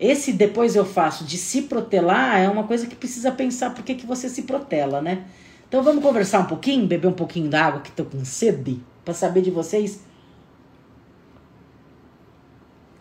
[0.00, 3.94] esse depois eu faço de se protelar é uma coisa que precisa pensar por que,
[3.94, 5.26] que você se protela, né?
[5.72, 9.40] Então vamos conversar um pouquinho, beber um pouquinho d'água que tô com sede, para saber
[9.40, 10.04] de vocês.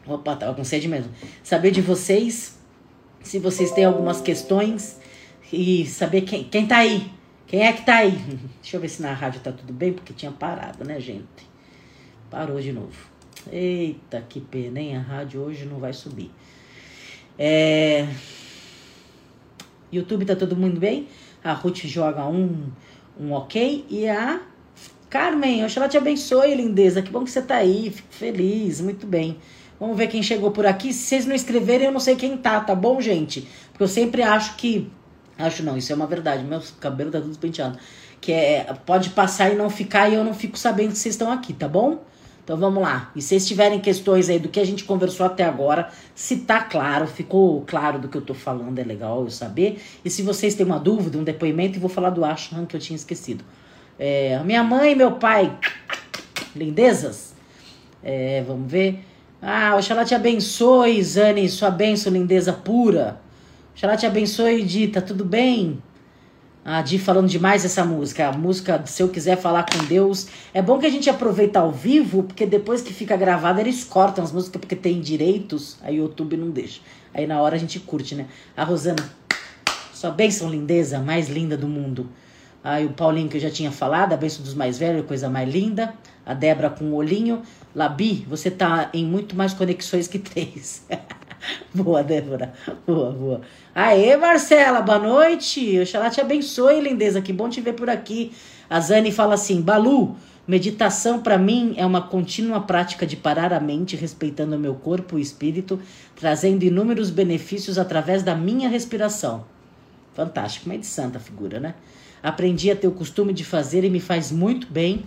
[0.08, 1.12] Opa, tava com sede mesmo.
[1.44, 2.58] Saber de vocês,
[3.22, 5.02] se vocês têm algumas questões
[5.52, 7.12] e saber quem, quem tá aí.
[7.46, 8.12] Quem é que tá aí?
[8.64, 11.26] Deixa eu ver se na rádio tá tudo bem, porque tinha parado, né, gente?
[12.30, 12.96] Parou de novo.
[13.52, 14.96] Eita, que pena, hein?
[14.96, 16.32] A rádio hoje não vai subir.
[17.38, 18.08] É...
[19.92, 21.10] YouTube tá todo mundo bem?
[21.44, 22.72] A Ruth joga um,
[23.20, 23.86] um ok.
[23.90, 24.42] E a
[25.10, 27.02] Carmen, oxalá te abençoe, lindeza.
[27.02, 27.90] Que bom que você tá aí.
[27.90, 29.38] Fico feliz, muito bem.
[29.80, 30.94] Vamos ver quem chegou por aqui.
[30.94, 33.48] Se vocês não escreverem, eu não sei quem tá, tá bom, gente?
[33.72, 34.90] Porque eu sempre acho que.
[35.38, 36.44] Acho não, isso é uma verdade.
[36.44, 37.78] Meu cabelo tá tudo penteado.
[38.22, 38.74] Que é.
[38.86, 41.68] Pode passar e não ficar e eu não fico sabendo que vocês estão aqui, tá
[41.68, 42.04] bom?
[42.44, 43.12] Então vamos lá.
[43.16, 46.62] E se vocês tiverem questões aí do que a gente conversou até agora, se tá
[46.62, 49.82] claro, ficou claro do que eu tô falando, é legal eu saber.
[50.04, 52.80] E se vocês têm uma dúvida, um depoimento, eu vou falar do Ashram que eu
[52.80, 53.44] tinha esquecido.
[53.98, 55.56] É, minha mãe e meu pai,
[56.56, 57.34] lindezas.
[58.04, 59.06] É, vamos ver.
[59.42, 63.20] Ah, oxalá te abençoe, Zane, sua bênção, lindeza pura.
[63.76, 65.82] Oxalá te abençoe, Dita, tudo bem?
[66.64, 68.28] A Di falando demais essa música.
[68.28, 70.28] A música, se eu quiser falar com Deus.
[70.54, 74.24] É bom que a gente aproveita ao vivo, porque depois que fica gravado, eles cortam
[74.24, 76.82] as músicas porque tem direitos, aí o YouTube não deixa.
[77.14, 78.28] Aí na hora a gente curte, né?
[78.56, 79.04] A Rosana,
[79.92, 82.08] sua bênção lindeza, mais linda do mundo.
[82.64, 85.52] Aí o Paulinho que eu já tinha falado, a bênção dos mais velhos, coisa mais
[85.52, 85.96] linda.
[86.24, 87.42] A Débora com o olhinho.
[87.76, 90.86] Labi, você tá em muito mais conexões que três.
[91.74, 92.54] boa, Débora.
[92.86, 93.42] Boa, boa.
[93.74, 95.80] Aê, Marcela, boa noite.
[95.80, 97.22] Oxalá te abençoe, lindeza.
[97.22, 98.32] Que bom te ver por aqui.
[98.70, 100.16] A Zane fala assim: Balu,
[100.48, 105.20] Meditação para mim é uma contínua prática de parar a mente, respeitando o meu corpo
[105.20, 105.80] e espírito,
[106.16, 109.46] trazendo inúmeros benefícios através da minha respiração.
[110.16, 111.76] Fantástico, meio de santa figura, né?
[112.24, 115.06] Aprendi a ter o costume de fazer e me faz muito bem.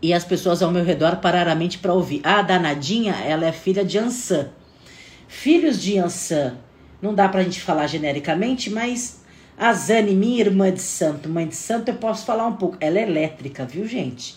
[0.00, 2.20] E as pessoas ao meu redor pararam a mente para ouvir.
[2.24, 4.48] A danadinha, ela é filha de Ansan.
[5.32, 6.58] Filhos de Ansan,
[7.00, 9.22] não dá pra gente falar genericamente, mas
[9.58, 12.76] a Zane, minha irmã de santo, mãe de santo, eu posso falar um pouco.
[12.78, 14.36] Ela é elétrica, viu, gente?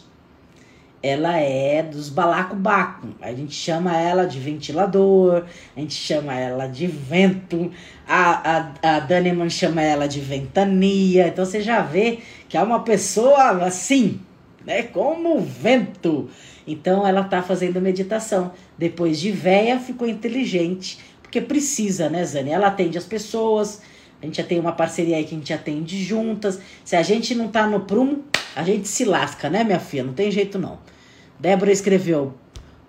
[1.03, 3.09] Ela é dos balacobaco.
[3.21, 5.43] A gente chama ela de ventilador,
[5.75, 7.69] a gente chama ela de vento,
[8.07, 11.27] a, a, a Daneman chama ela de ventania.
[11.27, 14.21] Então você já vê que é uma pessoa assim,
[14.65, 14.83] né?
[14.83, 16.29] Como o vento.
[16.67, 18.51] Então ela tá fazendo meditação.
[18.77, 20.99] Depois de véia, ficou inteligente.
[21.21, 22.49] Porque precisa, né, Zane?
[22.49, 23.81] Ela atende as pessoas
[24.21, 26.59] a gente já tem uma parceria aí que a gente atende juntas.
[26.83, 28.23] Se a gente não tá no prumo,
[28.55, 30.03] a gente se lasca, né, minha filha?
[30.03, 30.79] Não tem jeito não.
[31.39, 32.33] Débora escreveu: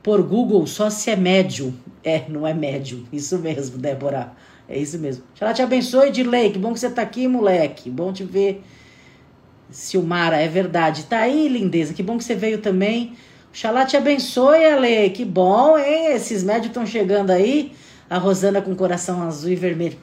[0.02, 1.74] por Google só se é médio.
[2.02, 3.06] É, não é médio.
[3.12, 4.32] Isso mesmo, Débora.
[4.68, 5.24] É isso mesmo.
[5.34, 6.52] Xalá te abençoe, Dirley.
[6.52, 7.90] Que bom que você tá aqui, moleque.
[7.90, 8.62] Bom te ver.
[9.70, 11.04] Silmara, é verdade.
[11.04, 11.92] Tá aí, lindeza.
[11.92, 13.14] Que bom que você veio também.
[13.56, 15.08] Xalá te abençoe, Ale.
[15.08, 16.08] Que bom, hein?
[16.08, 17.72] Esses médios estão chegando aí.
[18.10, 19.96] A Rosana com coração azul e vermelho.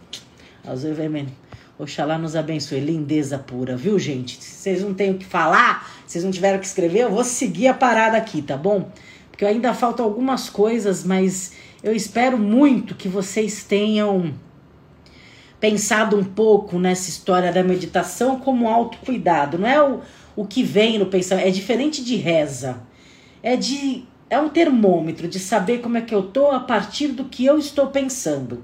[0.65, 1.29] Azul e vermelho.
[1.77, 2.79] Oxalá nos abençoe.
[2.79, 4.43] Lindeza pura, viu, gente?
[4.43, 7.23] Se vocês não têm o que falar, vocês não tiveram o que escrever, eu vou
[7.23, 8.89] seguir a parada aqui, tá bom?
[9.29, 11.51] Porque ainda faltam algumas coisas, mas
[11.83, 14.33] eu espero muito que vocês tenham
[15.59, 19.59] pensado um pouco nessa história da meditação como autocuidado.
[19.59, 20.01] Não é o,
[20.35, 22.91] o que vem no pensamento, é diferente de reza.
[23.43, 27.25] É de é um termômetro de saber como é que eu tô a partir do
[27.25, 28.63] que eu estou pensando.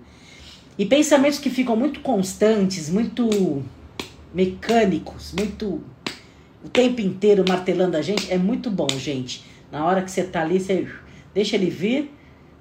[0.78, 3.62] E pensamentos que ficam muito constantes, muito
[4.34, 5.84] mecânicos, muito
[6.64, 9.44] o tempo inteiro martelando a gente, é muito bom, gente.
[9.72, 10.88] Na hora que você tá ali, você
[11.34, 12.12] deixa ele vir,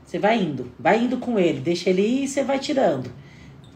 [0.05, 3.11] você vai indo, vai indo com ele, deixa ele ir e você vai tirando.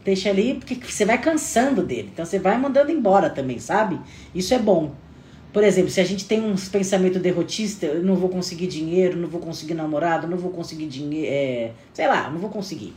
[0.03, 2.09] Deixa ele ir porque você vai cansando dele.
[2.13, 3.99] Então você vai mandando embora também, sabe?
[4.35, 4.93] Isso é bom.
[5.53, 9.29] Por exemplo, se a gente tem uns pensamentos derrotistas, eu não vou conseguir dinheiro, não
[9.29, 12.95] vou conseguir namorado, não vou conseguir dinheiro, é, sei lá, não vou conseguir.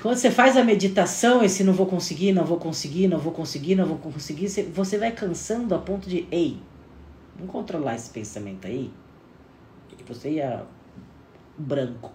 [0.00, 3.74] Quando você faz a meditação, esse não vou conseguir, não vou conseguir, não vou conseguir,
[3.74, 6.58] não vou conseguir, você vai cansando a ponto de, ei,
[7.34, 8.92] vamos controlar esse pensamento aí.
[10.06, 10.64] Você ia
[11.58, 12.12] branco.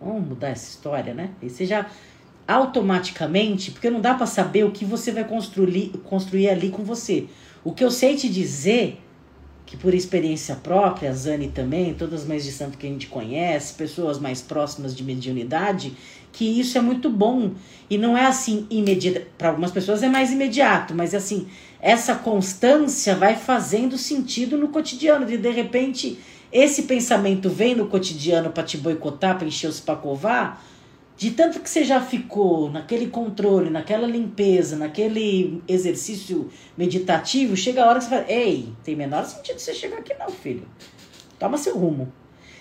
[0.00, 1.30] Vamos mudar essa história, né?
[1.40, 1.88] E você já
[2.46, 7.28] automaticamente, porque não dá para saber o que você vai construir, construir ali com você.
[7.64, 9.00] O que eu sei te dizer
[9.64, 13.06] que por experiência própria, a Zane também, todas as mães de santo que a gente
[13.06, 15.94] conhece, pessoas mais próximas de mediunidade,
[16.32, 17.52] que isso é muito bom.
[17.88, 19.26] E não é assim imediato.
[19.38, 21.46] Para algumas pessoas é mais imediato, mas assim,
[21.80, 25.24] essa constância vai fazendo sentido no cotidiano.
[25.24, 26.18] De de repente,
[26.52, 30.62] esse pensamento vem no cotidiano para te boicotar, para encher os pacovar
[31.22, 37.88] de tanto que você já ficou naquele controle, naquela limpeza, naquele exercício meditativo, chega a
[37.88, 40.66] hora que você fala: Ei, tem menor sentido você chegar aqui, não, filho.
[41.38, 42.12] Toma seu rumo.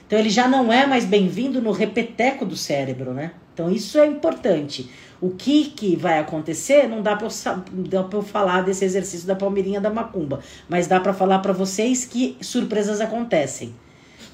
[0.06, 3.32] Então ele já não é mais bem-vindo no repeteco do cérebro, né?
[3.52, 4.92] Então isso é importante.
[5.20, 9.82] O que, que vai acontecer não dá para eu, eu falar desse exercício da palmeirinha
[9.82, 13.74] da macumba, mas dá para falar para vocês que surpresas acontecem.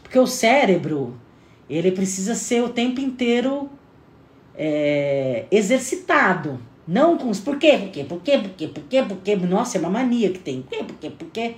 [0.03, 1.17] Porque o cérebro,
[1.69, 3.69] ele precisa ser o tempo inteiro
[4.57, 6.59] é, exercitado.
[6.87, 9.35] Não com os por quê, por quê, por quê, por quê, por quê, por quê.
[9.35, 10.61] Nossa, é uma mania que tem.
[10.61, 11.55] Por quê, por quê, por quê.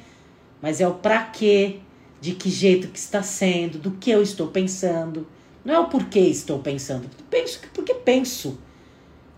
[0.62, 1.78] Mas é o pra quê,
[2.20, 5.28] de que jeito que está sendo, do que eu estou pensando.
[5.64, 7.08] Não é o porquê estou pensando.
[7.30, 8.60] Penso porque penso.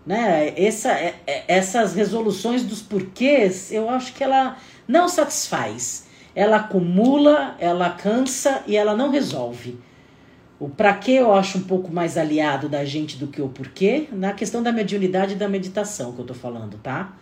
[0.04, 0.52] Né?
[0.56, 4.56] Essa, é, é, essas resoluções dos porquês, eu acho que ela
[4.88, 6.06] não satisfaz.
[6.34, 9.78] Ela acumula, ela cansa e ela não resolve.
[10.62, 14.06] O para quê eu acho um pouco mais aliado da gente do que o porquê,
[14.12, 17.18] na questão da mediunidade e da meditação que eu tô falando, tá?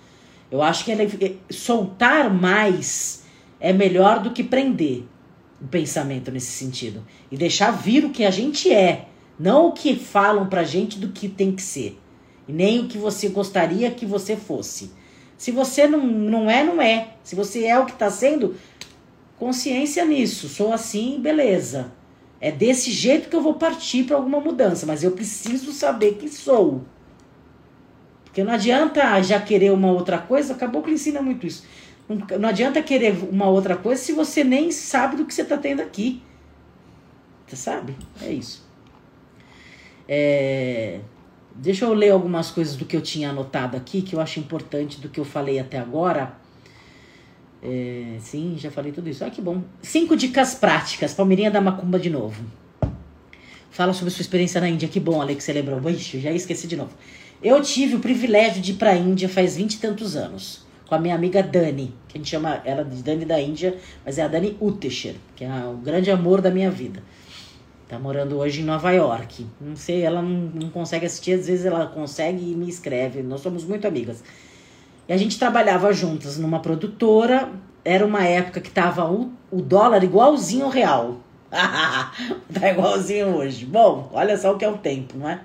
[0.50, 3.24] Eu acho que é, soltar mais
[3.58, 5.04] é melhor do que prender
[5.58, 7.02] o pensamento nesse sentido.
[7.32, 9.06] E deixar vir o que a gente é,
[9.38, 11.98] não o que falam pra gente do que tem que ser.
[12.46, 14.90] E nem o que você gostaria que você fosse.
[15.38, 17.14] Se você não, não é, não é.
[17.24, 18.54] Se você é o que está sendo,
[19.38, 20.46] consciência nisso.
[20.46, 21.98] Sou assim, beleza.
[22.40, 26.28] É desse jeito que eu vou partir para alguma mudança, mas eu preciso saber que
[26.28, 26.82] sou.
[28.24, 31.64] Porque não adianta já querer uma outra coisa, acabou que ensina muito isso.
[32.08, 35.58] Não, não adianta querer uma outra coisa se você nem sabe do que você está
[35.58, 36.22] tendo aqui.
[37.46, 37.96] Você sabe?
[38.22, 38.66] É isso.
[40.08, 41.00] É,
[41.54, 45.00] deixa eu ler algumas coisas do que eu tinha anotado aqui, que eu acho importante
[45.00, 46.39] do que eu falei até agora.
[47.62, 49.24] É, sim, já falei tudo isso.
[49.24, 49.62] Ah, que bom.
[49.82, 51.12] Cinco dicas práticas.
[51.12, 52.42] Palmeirinha da Macumba de novo.
[53.70, 54.88] Fala sobre sua experiência na Índia.
[54.88, 55.88] Que bom, Alex, você lembrou.
[55.90, 56.92] Ixi, já esqueci de novo.
[57.42, 60.68] Eu tive o privilégio de ir pra Índia faz vinte e tantos anos.
[60.86, 64.18] Com a minha amiga Dani, que a gente chama ela de Dani da Índia, mas
[64.18, 67.00] é a Dani Utesher, que é o grande amor da minha vida.
[67.88, 69.46] Tá morando hoje em Nova York.
[69.60, 73.22] Não sei, ela não, não consegue assistir, às vezes ela consegue e me escreve.
[73.22, 74.24] Nós somos muito amigas.
[75.10, 77.48] E a gente trabalhava juntas numa produtora.
[77.84, 81.16] Era uma época que tava o, o dólar igualzinho ao real.
[81.50, 83.66] tá igualzinho hoje.
[83.66, 85.40] Bom, olha só o que é o tempo, não é?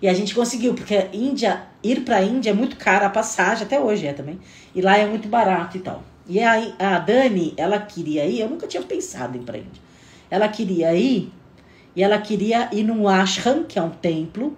[0.00, 3.66] E a gente conseguiu, porque a Índia, ir pra Índia é muito cara a passagem,
[3.66, 4.38] até hoje é também.
[4.72, 6.04] E lá é muito barato e tal.
[6.28, 9.82] E aí a Dani, ela queria ir, eu nunca tinha pensado em ir pra Índia.
[10.30, 11.32] Ela queria ir,
[11.96, 14.56] e ela queria ir num ashram, que é um templo,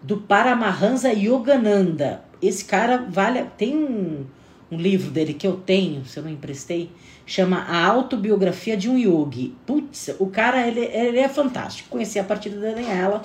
[0.00, 2.30] do Paramahansa Yogananda.
[2.42, 3.44] Esse cara vale.
[3.56, 4.26] Tem um,
[4.70, 6.90] um livro dele que eu tenho, se eu não emprestei,
[7.24, 9.54] chama A Autobiografia de um Yogi.
[9.64, 11.88] Putz, o cara, ele, ele é fantástico.
[11.88, 13.22] Conheci a partir da Daniela.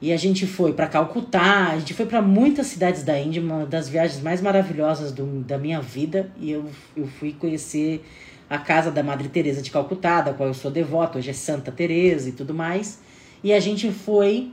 [0.00, 3.66] E a gente foi para Calcutá, a gente foi para muitas cidades da Índia, uma
[3.66, 6.30] das viagens mais maravilhosas do, da minha vida.
[6.38, 6.66] E eu,
[6.96, 8.04] eu fui conhecer
[8.48, 11.72] a casa da Madre Teresa de Calcutá, da qual eu sou devota, hoje é Santa
[11.72, 13.00] Teresa e tudo mais.
[13.42, 14.52] E a gente foi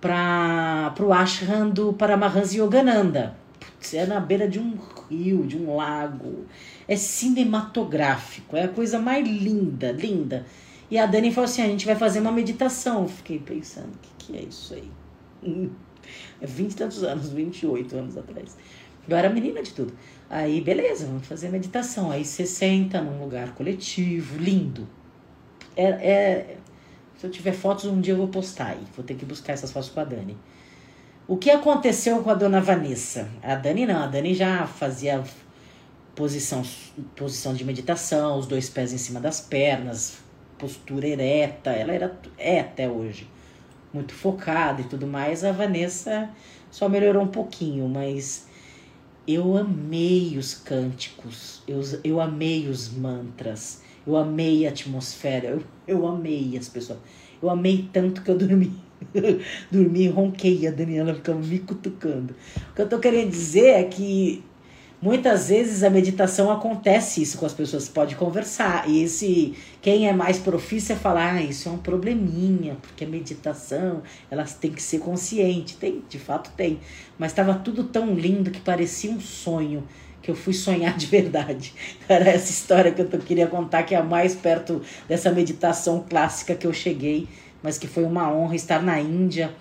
[0.00, 3.36] para o ashram do Paramahansa Yogananda.
[3.58, 4.78] Putz, é na beira de um
[5.08, 6.46] rio, de um lago.
[6.88, 10.46] É cinematográfico, é a coisa mais linda, linda.
[10.90, 13.02] E a Dani falou assim: a gente vai fazer uma meditação.
[13.02, 14.90] Eu fiquei pensando, o que, que é isso aí?
[16.40, 18.56] É 20 e tantos anos, 28 anos atrás.
[19.06, 19.92] Eu era menina de tudo.
[20.28, 22.10] Aí, beleza, vamos fazer meditação.
[22.10, 24.88] Aí você senta num lugar coletivo, lindo.
[25.76, 26.56] É, é,
[27.20, 28.82] se eu tiver fotos, um dia eu vou postar aí.
[28.96, 30.38] Vou ter que buscar essas fotos com a Dani.
[31.28, 33.28] O que aconteceu com a dona Vanessa?
[33.42, 35.22] A Dani não, a Dani já fazia
[36.14, 36.62] posição,
[37.14, 40.16] posição de meditação, os dois pés em cima das pernas,
[40.58, 43.28] postura ereta, ela era é até hoje
[43.92, 45.44] muito focada e tudo mais.
[45.44, 46.30] A Vanessa
[46.70, 48.46] só melhorou um pouquinho, mas
[49.28, 56.06] eu amei os cânticos, eu, eu amei os mantras, eu amei a atmosfera, eu, eu
[56.06, 56.98] amei as pessoas.
[57.42, 58.72] Eu amei tanto que eu dormi.
[59.70, 62.34] dormi e ronquei, a Daniela ficava me cutucando.
[62.70, 64.44] O que eu tô querendo dizer é que
[65.02, 68.86] Muitas vezes a meditação acontece isso com as pessoas, pode conversar.
[68.86, 73.08] E esse quem é mais profício é falar, ah, isso é um probleminha, porque a
[73.08, 75.78] meditação, elas têm que ser consciente.
[75.78, 76.80] Tem, de fato tem.
[77.18, 79.84] Mas estava tudo tão lindo que parecia um sonho
[80.22, 81.72] que eu fui sonhar de verdade.
[82.08, 86.54] Era essa história que eu queria contar, que é a mais perto dessa meditação clássica
[86.54, 87.28] que eu cheguei,
[87.62, 89.52] mas que foi uma honra estar na Índia,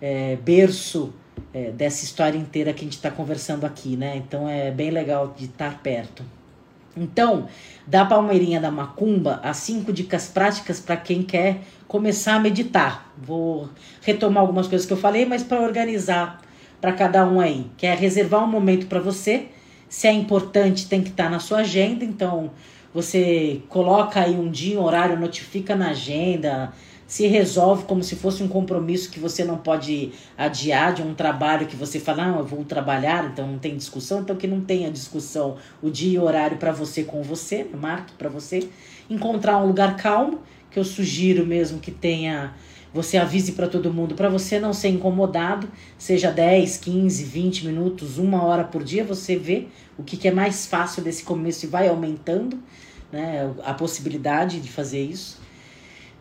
[0.00, 1.12] é, berço
[1.52, 4.16] é, dessa história inteira que a gente está conversando aqui, né?
[4.16, 6.24] Então é bem legal de estar perto.
[6.96, 7.48] Então,
[7.86, 13.12] da Palmeirinha da Macumba, as cinco dicas práticas para quem quer começar a meditar.
[13.18, 13.68] Vou
[14.00, 16.40] retomar algumas coisas que eu falei, mas para organizar
[16.80, 17.66] para cada um aí.
[17.76, 19.48] Quer reservar um momento para você.
[19.94, 22.04] Se é importante, tem que estar tá na sua agenda.
[22.04, 22.50] Então,
[22.92, 26.72] você coloca aí um dia, um horário, notifica na agenda,
[27.06, 31.68] se resolve como se fosse um compromisso que você não pode adiar de um trabalho
[31.68, 34.90] que você fala, não, eu vou trabalhar, então não tem discussão, então que não tenha
[34.90, 38.68] discussão o dia e horário para você com você, marque para você.
[39.08, 40.40] Encontrar um lugar calmo,
[40.72, 42.52] que eu sugiro mesmo que tenha
[42.94, 45.68] você avise para todo mundo, para você não ser incomodado,
[45.98, 49.66] seja 10, 15, 20 minutos, uma hora por dia, você vê
[49.98, 52.58] o que, que é mais fácil desse começo e vai aumentando
[53.12, 55.44] né, a possibilidade de fazer isso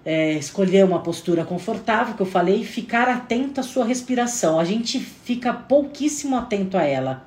[0.06, 4.60] é, escolher uma postura confortável, que eu falei, e ficar atento à sua respiração.
[4.60, 7.26] A gente fica pouquíssimo atento a ela.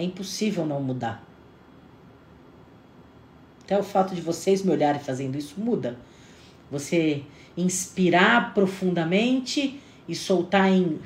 [0.00, 1.22] É impossível não mudar.
[3.62, 5.98] Até o fato de vocês me olharem fazendo isso muda.
[6.70, 7.22] Você
[7.54, 9.78] inspirar profundamente
[10.08, 10.98] e soltar em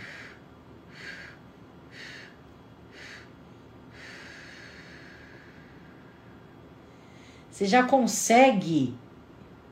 [7.51, 8.95] Você já consegue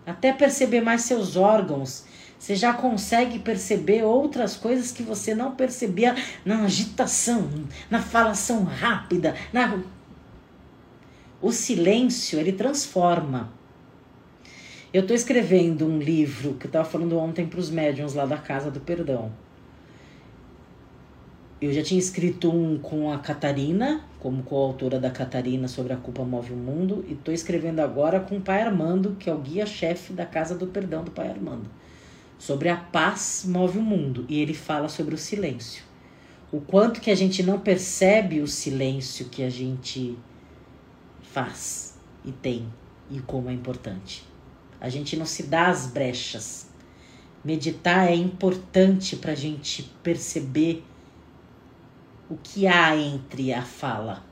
[0.04, 2.06] até perceber mais seus órgãos.
[2.42, 7.48] Você já consegue perceber outras coisas que você não percebia na agitação,
[7.88, 9.80] na falação rápida, na
[11.40, 13.52] o silêncio, ele transforma.
[14.92, 18.36] Eu estou escrevendo um livro que eu estava falando ontem para os médiums lá da
[18.36, 19.30] Casa do Perdão.
[21.60, 26.24] Eu já tinha escrito um com a Catarina, como coautora da Catarina sobre a culpa
[26.24, 30.12] move o mundo, e estou escrevendo agora com o pai Armando, que é o guia-chefe
[30.12, 31.70] da Casa do Perdão do pai Armando.
[32.42, 35.84] Sobre a paz move o mundo e ele fala sobre o silêncio.
[36.50, 40.18] O quanto que a gente não percebe o silêncio que a gente
[41.22, 42.66] faz e tem
[43.08, 44.26] e como é importante.
[44.80, 46.66] A gente não se dá as brechas.
[47.44, 50.84] Meditar é importante para a gente perceber
[52.28, 54.24] o que há entre a fala.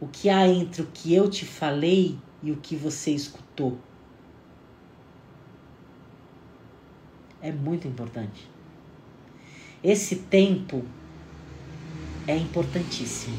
[0.00, 3.80] O que há entre o que eu te falei e o que você escutou.
[7.40, 8.48] É muito importante.
[9.82, 10.84] Esse tempo
[12.26, 13.36] é importantíssimo.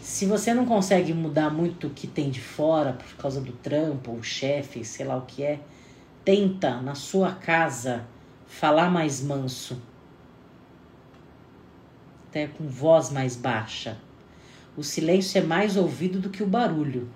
[0.00, 4.10] Se você não consegue mudar muito o que tem de fora por causa do trampo
[4.10, 5.60] ou chefe, sei lá o que é,
[6.24, 8.04] tenta na sua casa
[8.46, 9.80] falar mais manso,
[12.28, 13.96] até com voz mais baixa.
[14.76, 17.08] O silêncio é mais ouvido do que o barulho.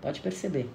[0.00, 0.68] Pode perceber.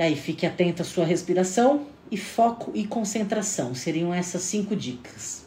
[0.00, 3.74] E aí, fique atento à sua respiração e foco e concentração.
[3.74, 5.44] Seriam essas cinco dicas.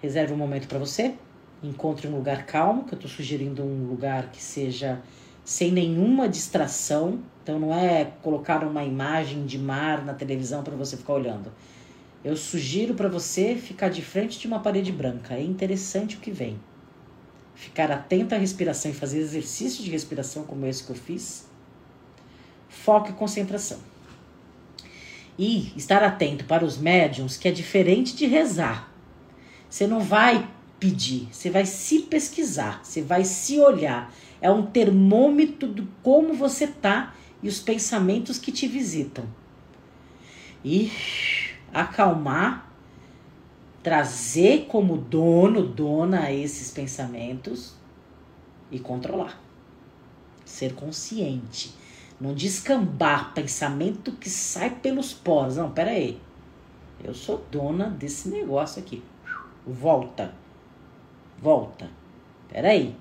[0.00, 1.12] Reserve um momento para você.
[1.62, 5.02] Encontre um lugar calmo, que eu estou sugerindo um lugar que seja
[5.44, 7.20] sem nenhuma distração.
[7.42, 11.52] Então não é colocar uma imagem de mar na televisão para você ficar olhando.
[12.24, 15.34] Eu sugiro para você ficar de frente de uma parede branca.
[15.34, 16.58] É interessante o que vem.
[17.54, 21.54] Ficar atento à respiração e fazer exercício de respiração como esse que eu fiz.
[22.82, 23.78] Foco e concentração.
[25.38, 28.90] E estar atento para os médiums, que é diferente de rezar.
[29.68, 30.48] Você não vai
[30.78, 34.12] pedir, você vai se pesquisar, você vai se olhar.
[34.40, 39.26] É um termômetro do como você tá e os pensamentos que te visitam.
[40.64, 40.90] E
[41.72, 42.70] acalmar,
[43.82, 47.74] trazer como dono, dona esses pensamentos
[48.70, 49.40] e controlar.
[50.44, 51.74] Ser consciente.
[52.20, 55.56] Não descambar pensamento que sai pelos poros.
[55.56, 56.20] Não, pera aí.
[57.02, 59.02] Eu sou dona desse negócio aqui.
[59.66, 60.32] Volta
[61.40, 61.88] volta.
[62.48, 62.94] Peraí.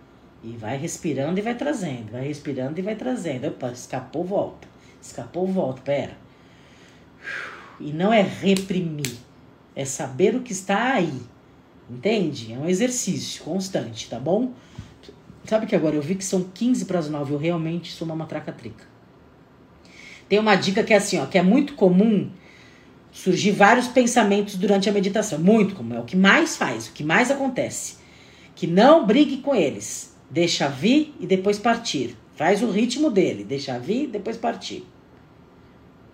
[0.44, 3.48] E vai respirando e vai trazendo, vai respirando e vai trazendo.
[3.48, 4.68] Opa, escapou, volta.
[5.02, 6.16] Escapou, volta, pera.
[7.80, 9.18] E não é reprimir,
[9.76, 11.20] é saber o que está aí.
[11.90, 12.54] Entende?
[12.54, 14.54] É um exercício constante, tá bom?
[15.46, 18.16] Sabe que agora eu vi que são 15 para as 9, eu realmente sou uma
[18.16, 18.86] matraca trica.
[20.28, 22.30] Tem uma dica que é assim, ó, que é muito comum
[23.12, 25.40] surgir vários pensamentos durante a meditação.
[25.40, 28.06] Muito comum, é o que mais faz, o que mais acontece
[28.56, 30.16] que não brigue com eles.
[30.30, 32.18] Deixa vir e depois partir.
[32.36, 34.84] Faz o ritmo dele, deixa vir e depois partir.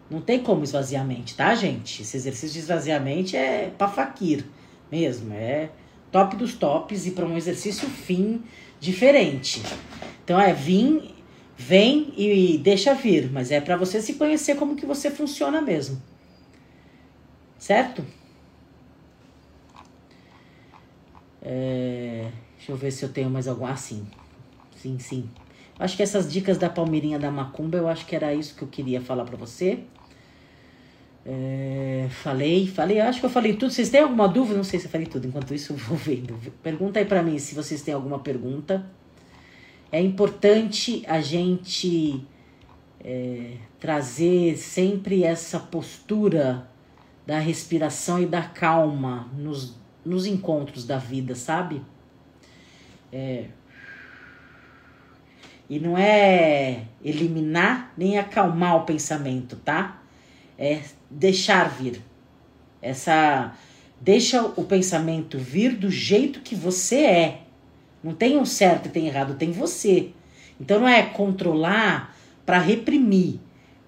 [0.09, 2.01] Não tem como esvaziar a mente, tá, gente?
[2.01, 4.43] Esse exercício de esvaziar a mente é pra faquir
[4.91, 5.33] mesmo.
[5.33, 5.69] É
[6.11, 8.41] top dos tops e para um exercício fim
[8.79, 9.61] diferente.
[10.23, 11.15] Então é vir,
[11.61, 16.01] vem e deixa vir, mas é para você se conhecer como que você funciona mesmo.
[17.59, 18.03] Certo?
[21.41, 23.65] É, deixa eu ver se eu tenho mais algum.
[23.65, 24.07] Ah, sim.
[24.75, 25.29] Sim, sim.
[25.79, 28.67] Acho que essas dicas da Palmeirinha da Macumba, eu acho que era isso que eu
[28.67, 29.79] queria falar para você.
[31.23, 33.71] É, falei, falei, acho que eu falei tudo.
[33.71, 34.57] Vocês têm alguma dúvida?
[34.57, 35.27] Não sei se eu falei tudo.
[35.27, 36.35] Enquanto isso, eu vou vendo.
[36.63, 38.83] Pergunta aí para mim se vocês têm alguma pergunta.
[39.91, 42.25] É importante a gente
[43.03, 46.69] é, trazer sempre essa postura
[47.25, 51.81] da respiração e da calma nos nos encontros da vida, sabe?
[53.11, 53.45] É...
[55.69, 60.01] E não é eliminar nem acalmar o pensamento, tá?
[60.57, 62.01] É deixar vir.
[62.81, 63.55] Essa
[63.99, 67.40] deixa o pensamento vir do jeito que você é.
[68.03, 70.09] Não tem um certo e tem errado, tem você.
[70.59, 73.39] Então não é controlar para reprimir.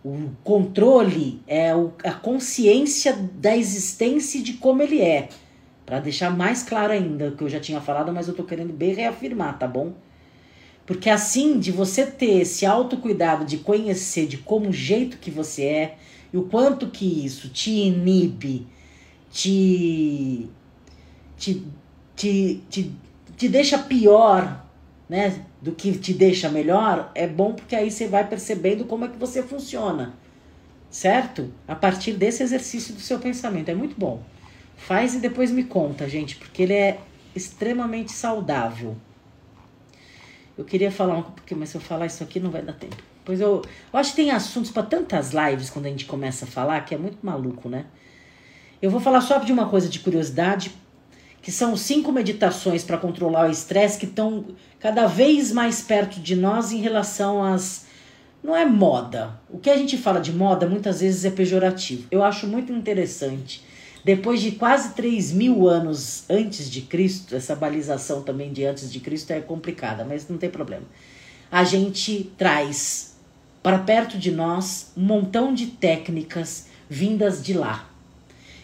[0.04, 1.72] O controle é
[2.04, 5.30] a consciência da existência de como ele é.
[5.86, 8.74] Para deixar mais claro ainda o que eu já tinha falado, mas eu tô querendo
[8.74, 9.94] bem reafirmar, tá bom?
[10.86, 15.64] Porque assim, de você ter esse autocuidado de conhecer de como o jeito que você
[15.64, 15.98] é
[16.32, 18.68] e o quanto que isso te inibe,
[19.32, 20.50] te
[21.38, 21.64] te,
[22.16, 22.92] te, te,
[23.36, 24.66] te deixa pior,
[25.10, 29.08] né, do que te deixa melhor, é bom porque aí você vai percebendo como é
[29.08, 30.14] que você funciona.
[30.90, 31.52] Certo?
[31.68, 33.70] A partir desse exercício do seu pensamento.
[33.70, 34.22] É muito bom.
[34.78, 37.00] Faz e depois me conta, gente, porque ele é
[37.36, 38.96] extremamente saudável.
[40.58, 42.98] Eu queria falar um pouquinho, mas se eu falar isso aqui não vai dar tempo.
[43.26, 46.48] Pois eu, eu acho que tem assuntos para tantas lives quando a gente começa a
[46.48, 47.86] falar que é muito maluco, né?
[48.82, 50.76] Eu vou falar só de uma coisa de curiosidade,
[51.44, 54.46] que são cinco meditações para controlar o estresse que estão
[54.80, 57.86] cada vez mais perto de nós em relação às
[58.42, 59.40] não é moda.
[59.50, 62.08] O que a gente fala de moda muitas vezes é pejorativo.
[62.10, 63.64] Eu acho muito interessante.
[64.06, 69.02] Depois de quase 3 mil anos antes de Cristo, essa balização também de antes de
[69.02, 70.86] Cristo é complicada, mas não tem problema.
[71.52, 73.16] A gente traz
[73.62, 77.93] para perto de nós um montão de técnicas vindas de lá.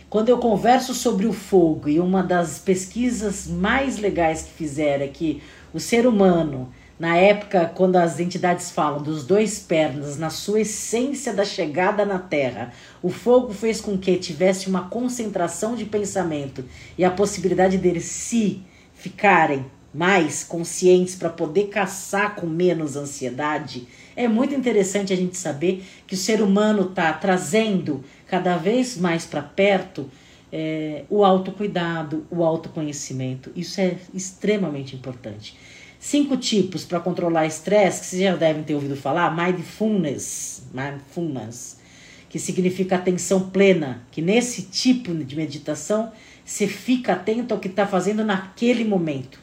[0.10, 5.08] Quando eu converso sobre o fogo, e uma das pesquisas mais legais que fizeram é
[5.08, 10.62] que o ser humano na época, quando as entidades falam dos dois pernas, na sua
[10.62, 16.66] essência da chegada na Terra, o fogo fez com que tivesse uma concentração de pensamento
[16.98, 23.88] e a possibilidade deles se ficarem mais conscientes para poder caçar com menos ansiedade.
[24.20, 29.26] É muito interessante a gente saber que o ser humano está trazendo cada vez mais
[29.26, 30.12] para perto
[30.52, 33.50] é, o autocuidado, o autoconhecimento.
[33.56, 35.58] Isso é extremamente importante.
[35.98, 41.80] Cinco tipos para controlar estresse, que vocês já devem ter ouvido falar: mindfulness, mindfulness,
[42.28, 46.12] que significa atenção plena, que nesse tipo de meditação
[46.44, 49.40] você fica atento ao que está fazendo naquele momento.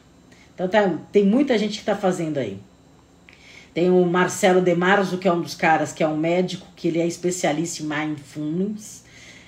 [0.53, 2.59] Então tá, tem muita gente que está fazendo aí.
[3.77, 6.97] Tem o Marcelo Demarzo, que é um dos caras, que é um médico, que ele
[6.99, 9.03] é especialista em mindfulness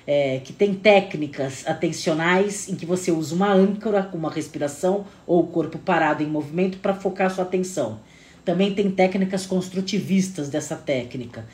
[0.05, 5.39] é, que tem técnicas atencionais em que você usa uma âncora com uma respiração ou
[5.39, 8.01] o corpo parado em movimento para focar sua atenção.
[8.45, 11.47] Também tem técnicas construtivistas dessa técnica.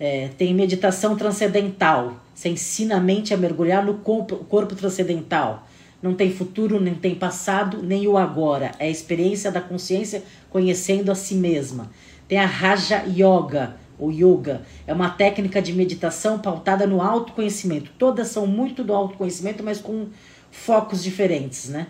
[0.00, 2.20] É, tem meditação transcendental.
[2.34, 5.64] Você ensina a mente a mergulhar no corpo, corpo transcendental.
[6.02, 8.72] Não tem futuro, nem tem passado, nem o agora.
[8.80, 11.88] É a experiência da consciência conhecendo a si mesma.
[12.28, 17.90] Tem a Raja Yoga, o yoga é uma técnica de meditação pautada no autoconhecimento.
[17.98, 20.08] Todas são muito do autoconhecimento, mas com
[20.50, 21.86] focos diferentes, né?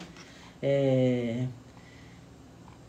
[0.62, 1.45] É...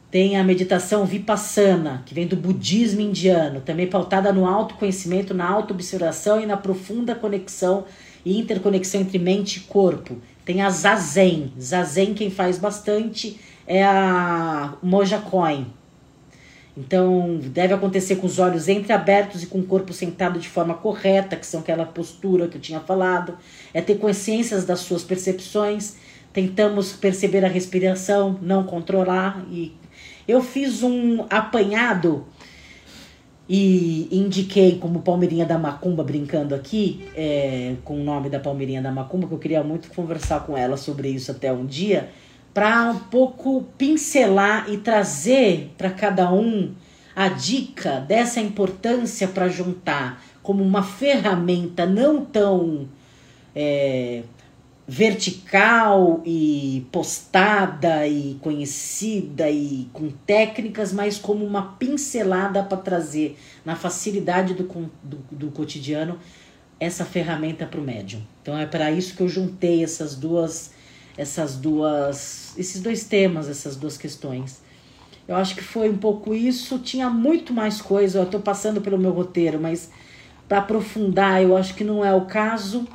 [0.09, 6.39] Tem a meditação vipassana, que vem do budismo indiano, também pautada no autoconhecimento, na autoobservação
[6.39, 7.83] e na profunda conexão
[8.23, 10.17] e interconexão entre mente e corpo.
[10.45, 11.51] Tem a zazen.
[11.59, 15.67] Zazen quem faz bastante é a Moja Coin,
[16.77, 21.35] então, deve acontecer com os olhos entreabertos e com o corpo sentado de forma correta,
[21.35, 23.35] que são aquela postura que eu tinha falado.
[23.73, 25.95] É ter consciências das suas percepções.
[26.31, 29.43] Tentamos perceber a respiração, não controlar.
[29.49, 29.75] E
[30.27, 32.27] eu fiz um apanhado
[33.49, 38.91] e indiquei como Palmeirinha da Macumba, brincando aqui, é, com o nome da Palmeirinha da
[38.91, 42.09] Macumba, que eu queria muito conversar com ela sobre isso até um dia
[42.57, 46.73] para um pouco pincelar e trazer para cada um
[47.15, 52.89] a dica dessa importância para juntar como uma ferramenta não tão
[53.55, 54.23] é,
[54.87, 63.75] vertical e postada e conhecida e com técnicas, mas como uma pincelada para trazer na
[63.75, 64.63] facilidade do,
[65.03, 66.17] do, do cotidiano
[66.79, 68.23] essa ferramenta para o médium.
[68.41, 70.75] Então é para isso que eu juntei essas duas
[71.17, 74.61] essas duas, esses dois temas, essas duas questões.
[75.27, 76.79] Eu acho que foi um pouco isso.
[76.79, 78.19] Tinha muito mais coisa.
[78.19, 79.91] Eu estou passando pelo meu roteiro, mas
[80.47, 82.87] para aprofundar, eu acho que não é o caso.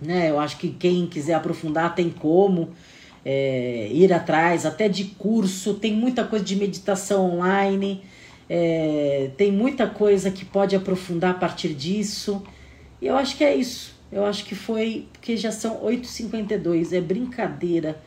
[0.00, 0.30] Né?
[0.30, 2.70] Eu acho que quem quiser aprofundar tem como
[3.24, 5.74] é, ir atrás, até de curso.
[5.74, 8.02] Tem muita coisa de meditação online.
[8.48, 12.42] É, tem muita coisa que pode aprofundar a partir disso.
[13.02, 13.99] E eu acho que é isso.
[14.12, 18.00] Eu acho que foi porque já são 8h52, é brincadeira.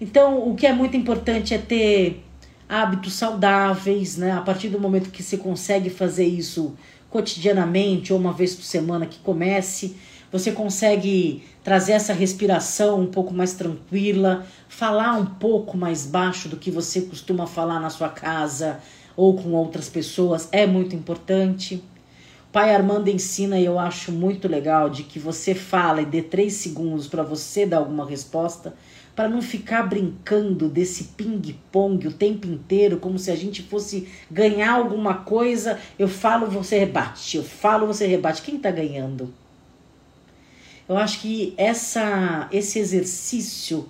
[0.00, 2.24] Então, o que é muito importante é ter
[2.68, 4.32] hábitos saudáveis, né?
[4.32, 6.74] A partir do momento que você consegue fazer isso
[7.08, 9.96] cotidianamente ou uma vez por semana que comece,
[10.30, 16.56] você consegue trazer essa respiração um pouco mais tranquila, falar um pouco mais baixo do
[16.56, 18.80] que você costuma falar na sua casa
[19.16, 21.82] ou com outras pessoas, é muito importante.
[22.50, 26.54] Pai Armando ensina e eu acho muito legal de que você fala e dê três
[26.54, 28.74] segundos para você dar alguma resposta,
[29.14, 34.72] para não ficar brincando desse ping-pong o tempo inteiro, como se a gente fosse ganhar
[34.72, 35.78] alguma coisa.
[35.98, 37.36] Eu falo, você rebate.
[37.36, 38.40] Eu falo, você rebate.
[38.40, 39.32] Quem está ganhando?
[40.88, 43.86] Eu acho que essa, esse exercício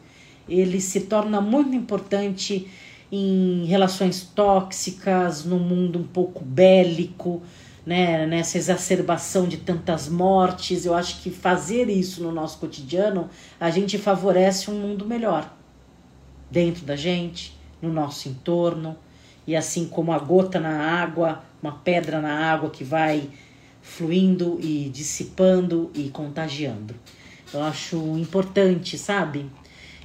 [0.48, 2.66] ele se torna muito importante
[3.12, 7.40] em relações tóxicas, no mundo um pouco bélico
[7.88, 10.84] né, nessa exacerbação de tantas mortes.
[10.84, 15.50] Eu acho que fazer isso no nosso cotidiano, a gente favorece um mundo melhor
[16.50, 18.94] dentro da gente, no nosso entorno,
[19.46, 23.30] e assim como a gota na água, uma pedra na água que vai
[23.80, 26.94] fluindo e dissipando e contagiando.
[27.54, 29.46] Eu acho importante, sabe?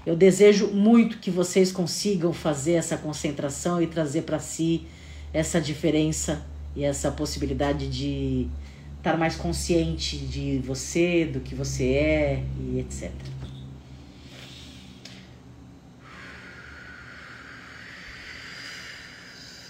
[0.05, 4.87] Eu desejo muito que vocês consigam fazer essa concentração e trazer para si
[5.33, 6.45] essa diferença
[6.75, 8.47] e essa possibilidade de
[8.97, 13.11] estar mais consciente de você, do que você é e etc.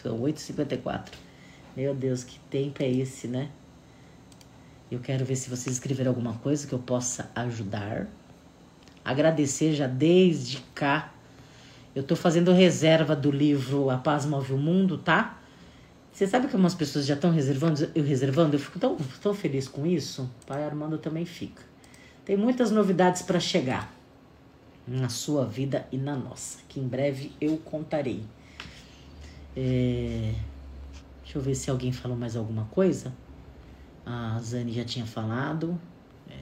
[0.02, 1.10] São 8h54.
[1.76, 3.50] Meu Deus, que tempo é esse, né?
[4.92, 8.08] Eu quero ver se vocês escreveram alguma coisa que eu possa ajudar.
[9.04, 11.12] Agradecer já desde cá.
[11.96, 15.40] Eu tô fazendo reserva do livro A Paz Move o Mundo, tá?
[16.14, 19.68] Você sabe que algumas pessoas já estão reservando, eu reservando, eu fico tão, tão feliz
[19.68, 20.30] com isso.
[20.46, 21.64] Pai Armando também fica.
[22.24, 23.92] Tem muitas novidades para chegar
[24.88, 28.24] na sua vida e na nossa, que em breve eu contarei.
[29.58, 30.36] É...
[31.24, 33.12] Deixa eu ver se alguém falou mais alguma coisa.
[34.06, 35.82] A Zane já tinha falado.
[36.30, 36.34] É...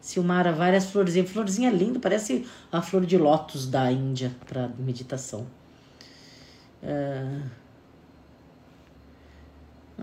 [0.00, 1.28] Silmara, várias florzinhas.
[1.28, 5.48] Florzinha linda, parece a flor de lótus da Índia para meditação.
[6.80, 7.40] É...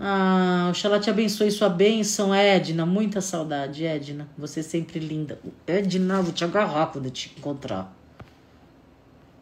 [0.00, 2.86] Ah, Oxalá te abençoe sua bênção, Edna.
[2.86, 4.28] Muita saudade, Edna.
[4.38, 5.40] Você sempre linda.
[5.66, 7.92] Edna, vou te agarrar quando te encontrar.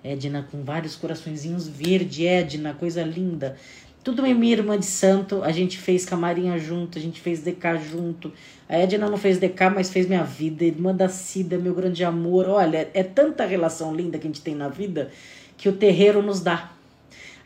[0.02, 3.56] Edna com vários coraçõezinhos verde, Edna, coisa linda.
[4.02, 5.42] Tudo minha irmã de santo.
[5.42, 8.32] A gente fez camarinha junto, a gente fez DK junto.
[8.66, 10.64] A Edna não fez DK, mas fez minha vida.
[10.64, 12.48] Irmã da Cida, meu grande amor.
[12.48, 15.10] Olha, é tanta relação linda que a gente tem na vida
[15.56, 16.75] que o terreiro nos dá.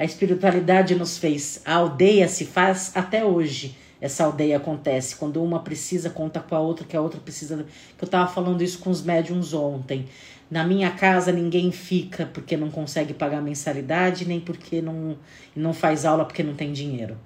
[0.01, 1.61] A espiritualidade nos fez.
[1.63, 3.77] A aldeia se faz até hoje.
[4.01, 7.67] Essa aldeia acontece quando uma precisa conta com a outra, que a outra precisa.
[8.01, 10.07] Eu tava falando isso com os médiums ontem.
[10.51, 15.19] Na minha casa ninguém fica porque não consegue pagar mensalidade, nem porque não,
[15.55, 17.19] não faz aula porque não tem dinheiro.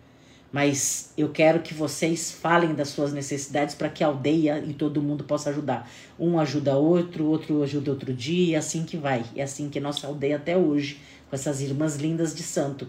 [0.50, 5.00] Mas eu quero que vocês falem das suas necessidades para que a aldeia e todo
[5.00, 5.88] mundo possa ajudar.
[6.18, 9.24] Um ajuda outro, outro ajuda outro dia, e assim que vai.
[9.36, 12.86] É assim que nossa aldeia até hoje com essas irmãs lindas de santo.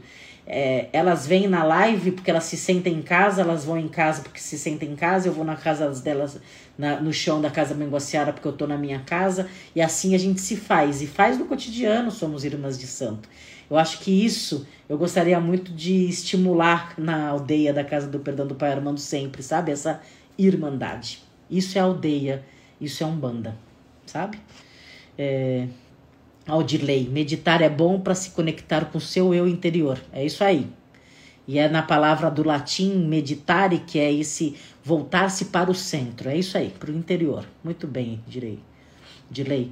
[0.48, 4.22] É, elas vêm na live porque elas se sentem em casa, elas vão em casa
[4.22, 6.40] porque se sentem em casa, eu vou na casa delas,
[6.78, 10.20] na, no chão da casa Menguaciara porque eu tô na minha casa, e assim a
[10.20, 13.28] gente se faz, e faz no cotidiano, somos irmãs de santo.
[13.68, 18.46] Eu acho que isso eu gostaria muito de estimular na aldeia da Casa do Perdão
[18.46, 19.72] do Pai Armando sempre, sabe?
[19.72, 20.02] Essa
[20.38, 21.24] irmandade.
[21.50, 22.46] Isso é aldeia,
[22.80, 23.58] isso é umbanda,
[24.06, 24.40] sabe?
[25.18, 25.68] É,
[26.48, 30.00] Aldirley, meditar é bom para se conectar com o seu eu interior.
[30.14, 30.70] É isso aí.
[31.48, 36.30] E é na palavra do latim meditare, que é esse voltar-se para o centro.
[36.30, 37.48] É isso aí, para o interior.
[37.64, 38.60] Muito bem, direi.
[39.30, 39.72] Dirley.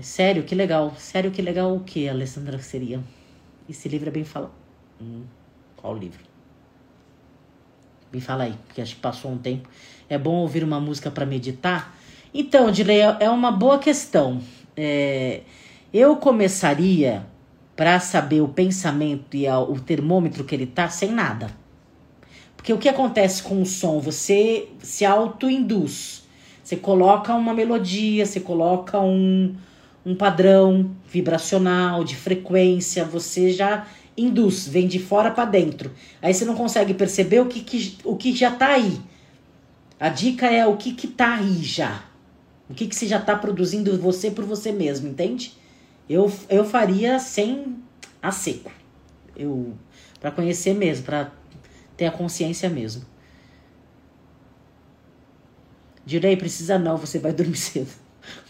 [0.00, 0.94] Sério, que legal.
[0.96, 3.00] Sério, que legal o que, Alessandra, seria?
[3.68, 4.52] Esse livro é bem falado.
[5.00, 5.22] Hum,
[5.76, 6.20] qual livro?
[8.12, 9.68] Me fala aí, porque acho que passou um tempo.
[10.08, 11.96] É bom ouvir uma música para meditar?
[12.32, 14.40] Então, Dirley, é uma boa questão.
[14.76, 15.42] É
[15.94, 17.24] eu começaria
[17.76, 21.46] para saber o pensamento e o termômetro que ele tá sem nada.
[22.56, 24.00] Porque o que acontece com o som?
[24.00, 26.24] Você se auto-induz.
[26.64, 29.54] Você coloca uma melodia, você coloca um,
[30.04, 33.86] um padrão vibracional, de frequência, você já
[34.16, 35.92] induz, vem de fora para dentro.
[36.20, 38.98] Aí você não consegue perceber o que, que, o que já tá aí.
[40.00, 42.02] A dica é o que, que tá aí já.
[42.68, 45.52] O que, que você já tá produzindo você por você mesmo, entende?
[46.08, 47.76] Eu, eu faria sem
[48.22, 48.70] a seco.
[49.36, 49.74] Eu
[50.24, 51.30] para conhecer mesmo, para
[51.98, 53.04] ter a consciência mesmo.
[56.06, 57.90] Direi, precisa não, você vai dormir cedo.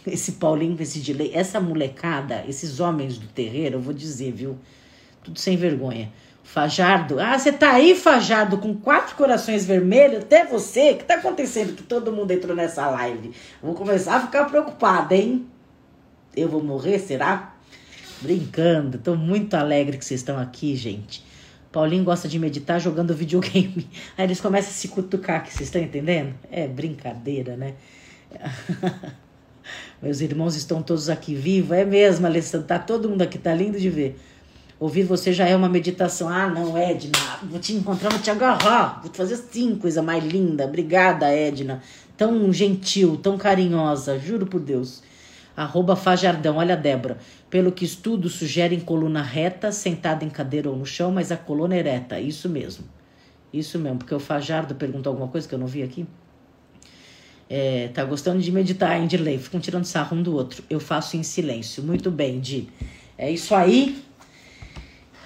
[0.06, 4.56] Esse Paulinho, esse Dilei, essa molecada, esses homens do terreiro, eu vou dizer, viu?
[5.24, 6.12] Tudo sem vergonha.
[6.44, 10.92] Fajardo, ah, você tá aí, Fajardo, com quatro corações vermelhos, até você?
[10.92, 13.32] O que tá acontecendo que todo mundo entrou nessa live?
[13.60, 15.44] Vou começar a ficar preocupada, hein?
[16.36, 17.54] Eu vou morrer, será?
[18.20, 21.24] Brincando, tô muito alegre que vocês estão aqui, gente.
[21.70, 23.88] Paulinho gosta de meditar jogando videogame.
[24.16, 26.34] Aí eles começam a se cutucar, que vocês estão entendendo?
[26.50, 27.74] É brincadeira, né?
[30.02, 31.76] Meus irmãos estão todos aqui vivos.
[31.76, 32.66] É mesmo, Alessandro.
[32.66, 34.18] Tá todo mundo aqui, tá lindo de ver.
[34.78, 36.28] Ouvir você já é uma meditação.
[36.28, 37.18] Ah, não, Edna.
[37.44, 39.00] Vou te encontrar, vou te agarrar.
[39.00, 40.64] Vou te fazer assim, coisa mais linda.
[40.64, 41.80] Obrigada, Edna.
[42.16, 44.18] Tão gentil, tão carinhosa.
[44.18, 45.02] Juro por Deus.
[45.56, 47.18] Arroba Fajardão, olha Débora.
[47.48, 51.76] Pelo que estudo, sugerem coluna reta, sentada em cadeira ou no chão, mas a coluna
[51.76, 52.18] ereta.
[52.18, 52.84] Isso mesmo.
[53.52, 56.04] Isso mesmo, porque o Fajardo perguntou alguma coisa que eu não vi aqui.
[57.48, 59.38] É, tá gostando de meditar, hein, Dirley?
[59.38, 60.64] Ficam tirando sarro um do outro.
[60.68, 61.82] Eu faço em silêncio.
[61.82, 62.68] Muito bem, Di.
[63.16, 64.02] É isso aí.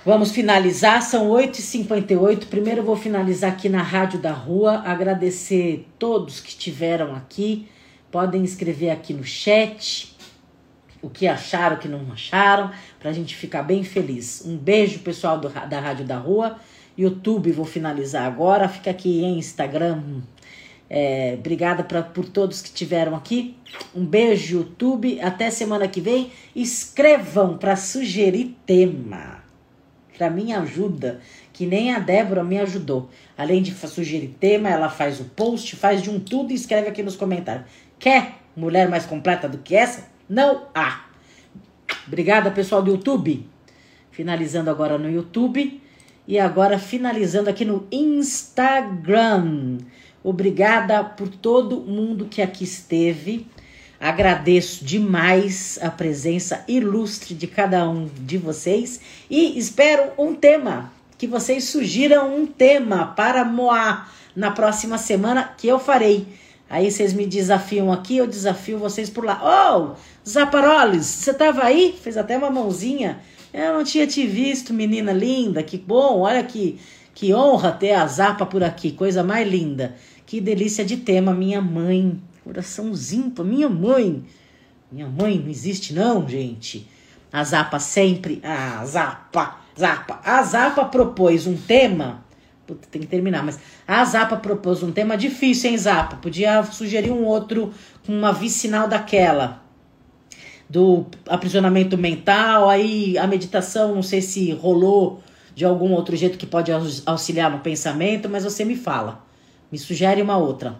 [0.04, 2.46] Vamos finalizar, são 8h58.
[2.46, 4.82] Primeiro eu vou finalizar aqui na Rádio da Rua.
[4.84, 7.66] Agradecer todos que estiveram aqui.
[8.10, 10.07] Podem escrever aqui no chat
[11.00, 14.42] o que acharam, o que não acharam, para a gente ficar bem feliz.
[14.44, 16.58] Um beijo, pessoal do, da Rádio da Rua.
[16.96, 18.68] YouTube, vou finalizar agora.
[18.68, 20.20] Fica aqui em Instagram.
[20.90, 23.56] É, obrigada pra, por todos que tiveram aqui.
[23.94, 25.20] Um beijo, YouTube.
[25.20, 26.32] Até semana que vem.
[26.56, 29.44] Escrevam para sugerir tema.
[30.16, 31.20] Para mim ajuda.
[31.52, 33.08] Que nem a Débora me ajudou.
[33.36, 37.02] Além de sugerir tema, ela faz o post, faz de um tudo e escreve aqui
[37.02, 37.66] nos comentários.
[37.98, 40.17] Quer mulher mais completa do que essa?
[40.28, 41.04] Não há.
[42.06, 43.48] Obrigada, pessoal do YouTube.
[44.10, 45.80] Finalizando agora no YouTube.
[46.26, 49.78] E agora finalizando aqui no Instagram.
[50.22, 53.46] Obrigada por todo mundo que aqui esteve.
[54.00, 61.26] Agradeço demais a presença ilustre de cada um de vocês e espero um tema, que
[61.26, 66.28] vocês sugiram um tema para Moá na próxima semana que eu farei.
[66.70, 69.40] Aí vocês me desafiam aqui, eu desafio vocês por lá.
[69.42, 69.96] Oh,
[70.28, 71.98] Zaparoles, você tava aí?
[72.02, 73.20] Fez até uma mãozinha.
[73.52, 75.62] Eu não tinha te visto, menina linda.
[75.62, 76.78] Que bom, olha que,
[77.14, 78.92] que honra ter a Zapa por aqui.
[78.92, 79.96] Coisa mais linda.
[80.26, 82.20] Que delícia de tema, minha mãe.
[82.44, 84.22] Coraçãozinho pra minha mãe.
[84.92, 86.86] Minha mãe não existe não, gente.
[87.32, 88.40] A Zapa sempre...
[88.44, 90.20] Ah, Zapa, Zapa.
[90.22, 92.27] A Zapa propôs um tema...
[92.68, 96.16] Puta, tem que terminar, mas a Zapa propôs um tema difícil, hein, Zapa?
[96.16, 97.72] Podia sugerir um outro
[98.04, 99.64] com uma vicinal daquela
[100.68, 105.22] do aprisionamento mental, aí a meditação, não sei se rolou
[105.54, 106.70] de algum outro jeito que pode
[107.06, 109.24] auxiliar no pensamento, mas você me fala.
[109.72, 110.76] Me sugere uma outra.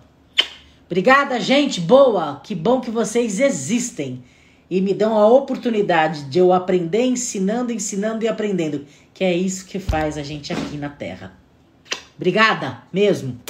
[0.85, 2.39] Obrigada, gente boa.
[2.45, 4.23] Que bom que vocês existem
[4.71, 8.85] e me dão a oportunidade de eu aprender ensinando, ensinando e aprendendo,
[9.15, 11.38] que é isso que faz a gente aqui na Terra.
[12.19, 13.41] Obrigada mesmo.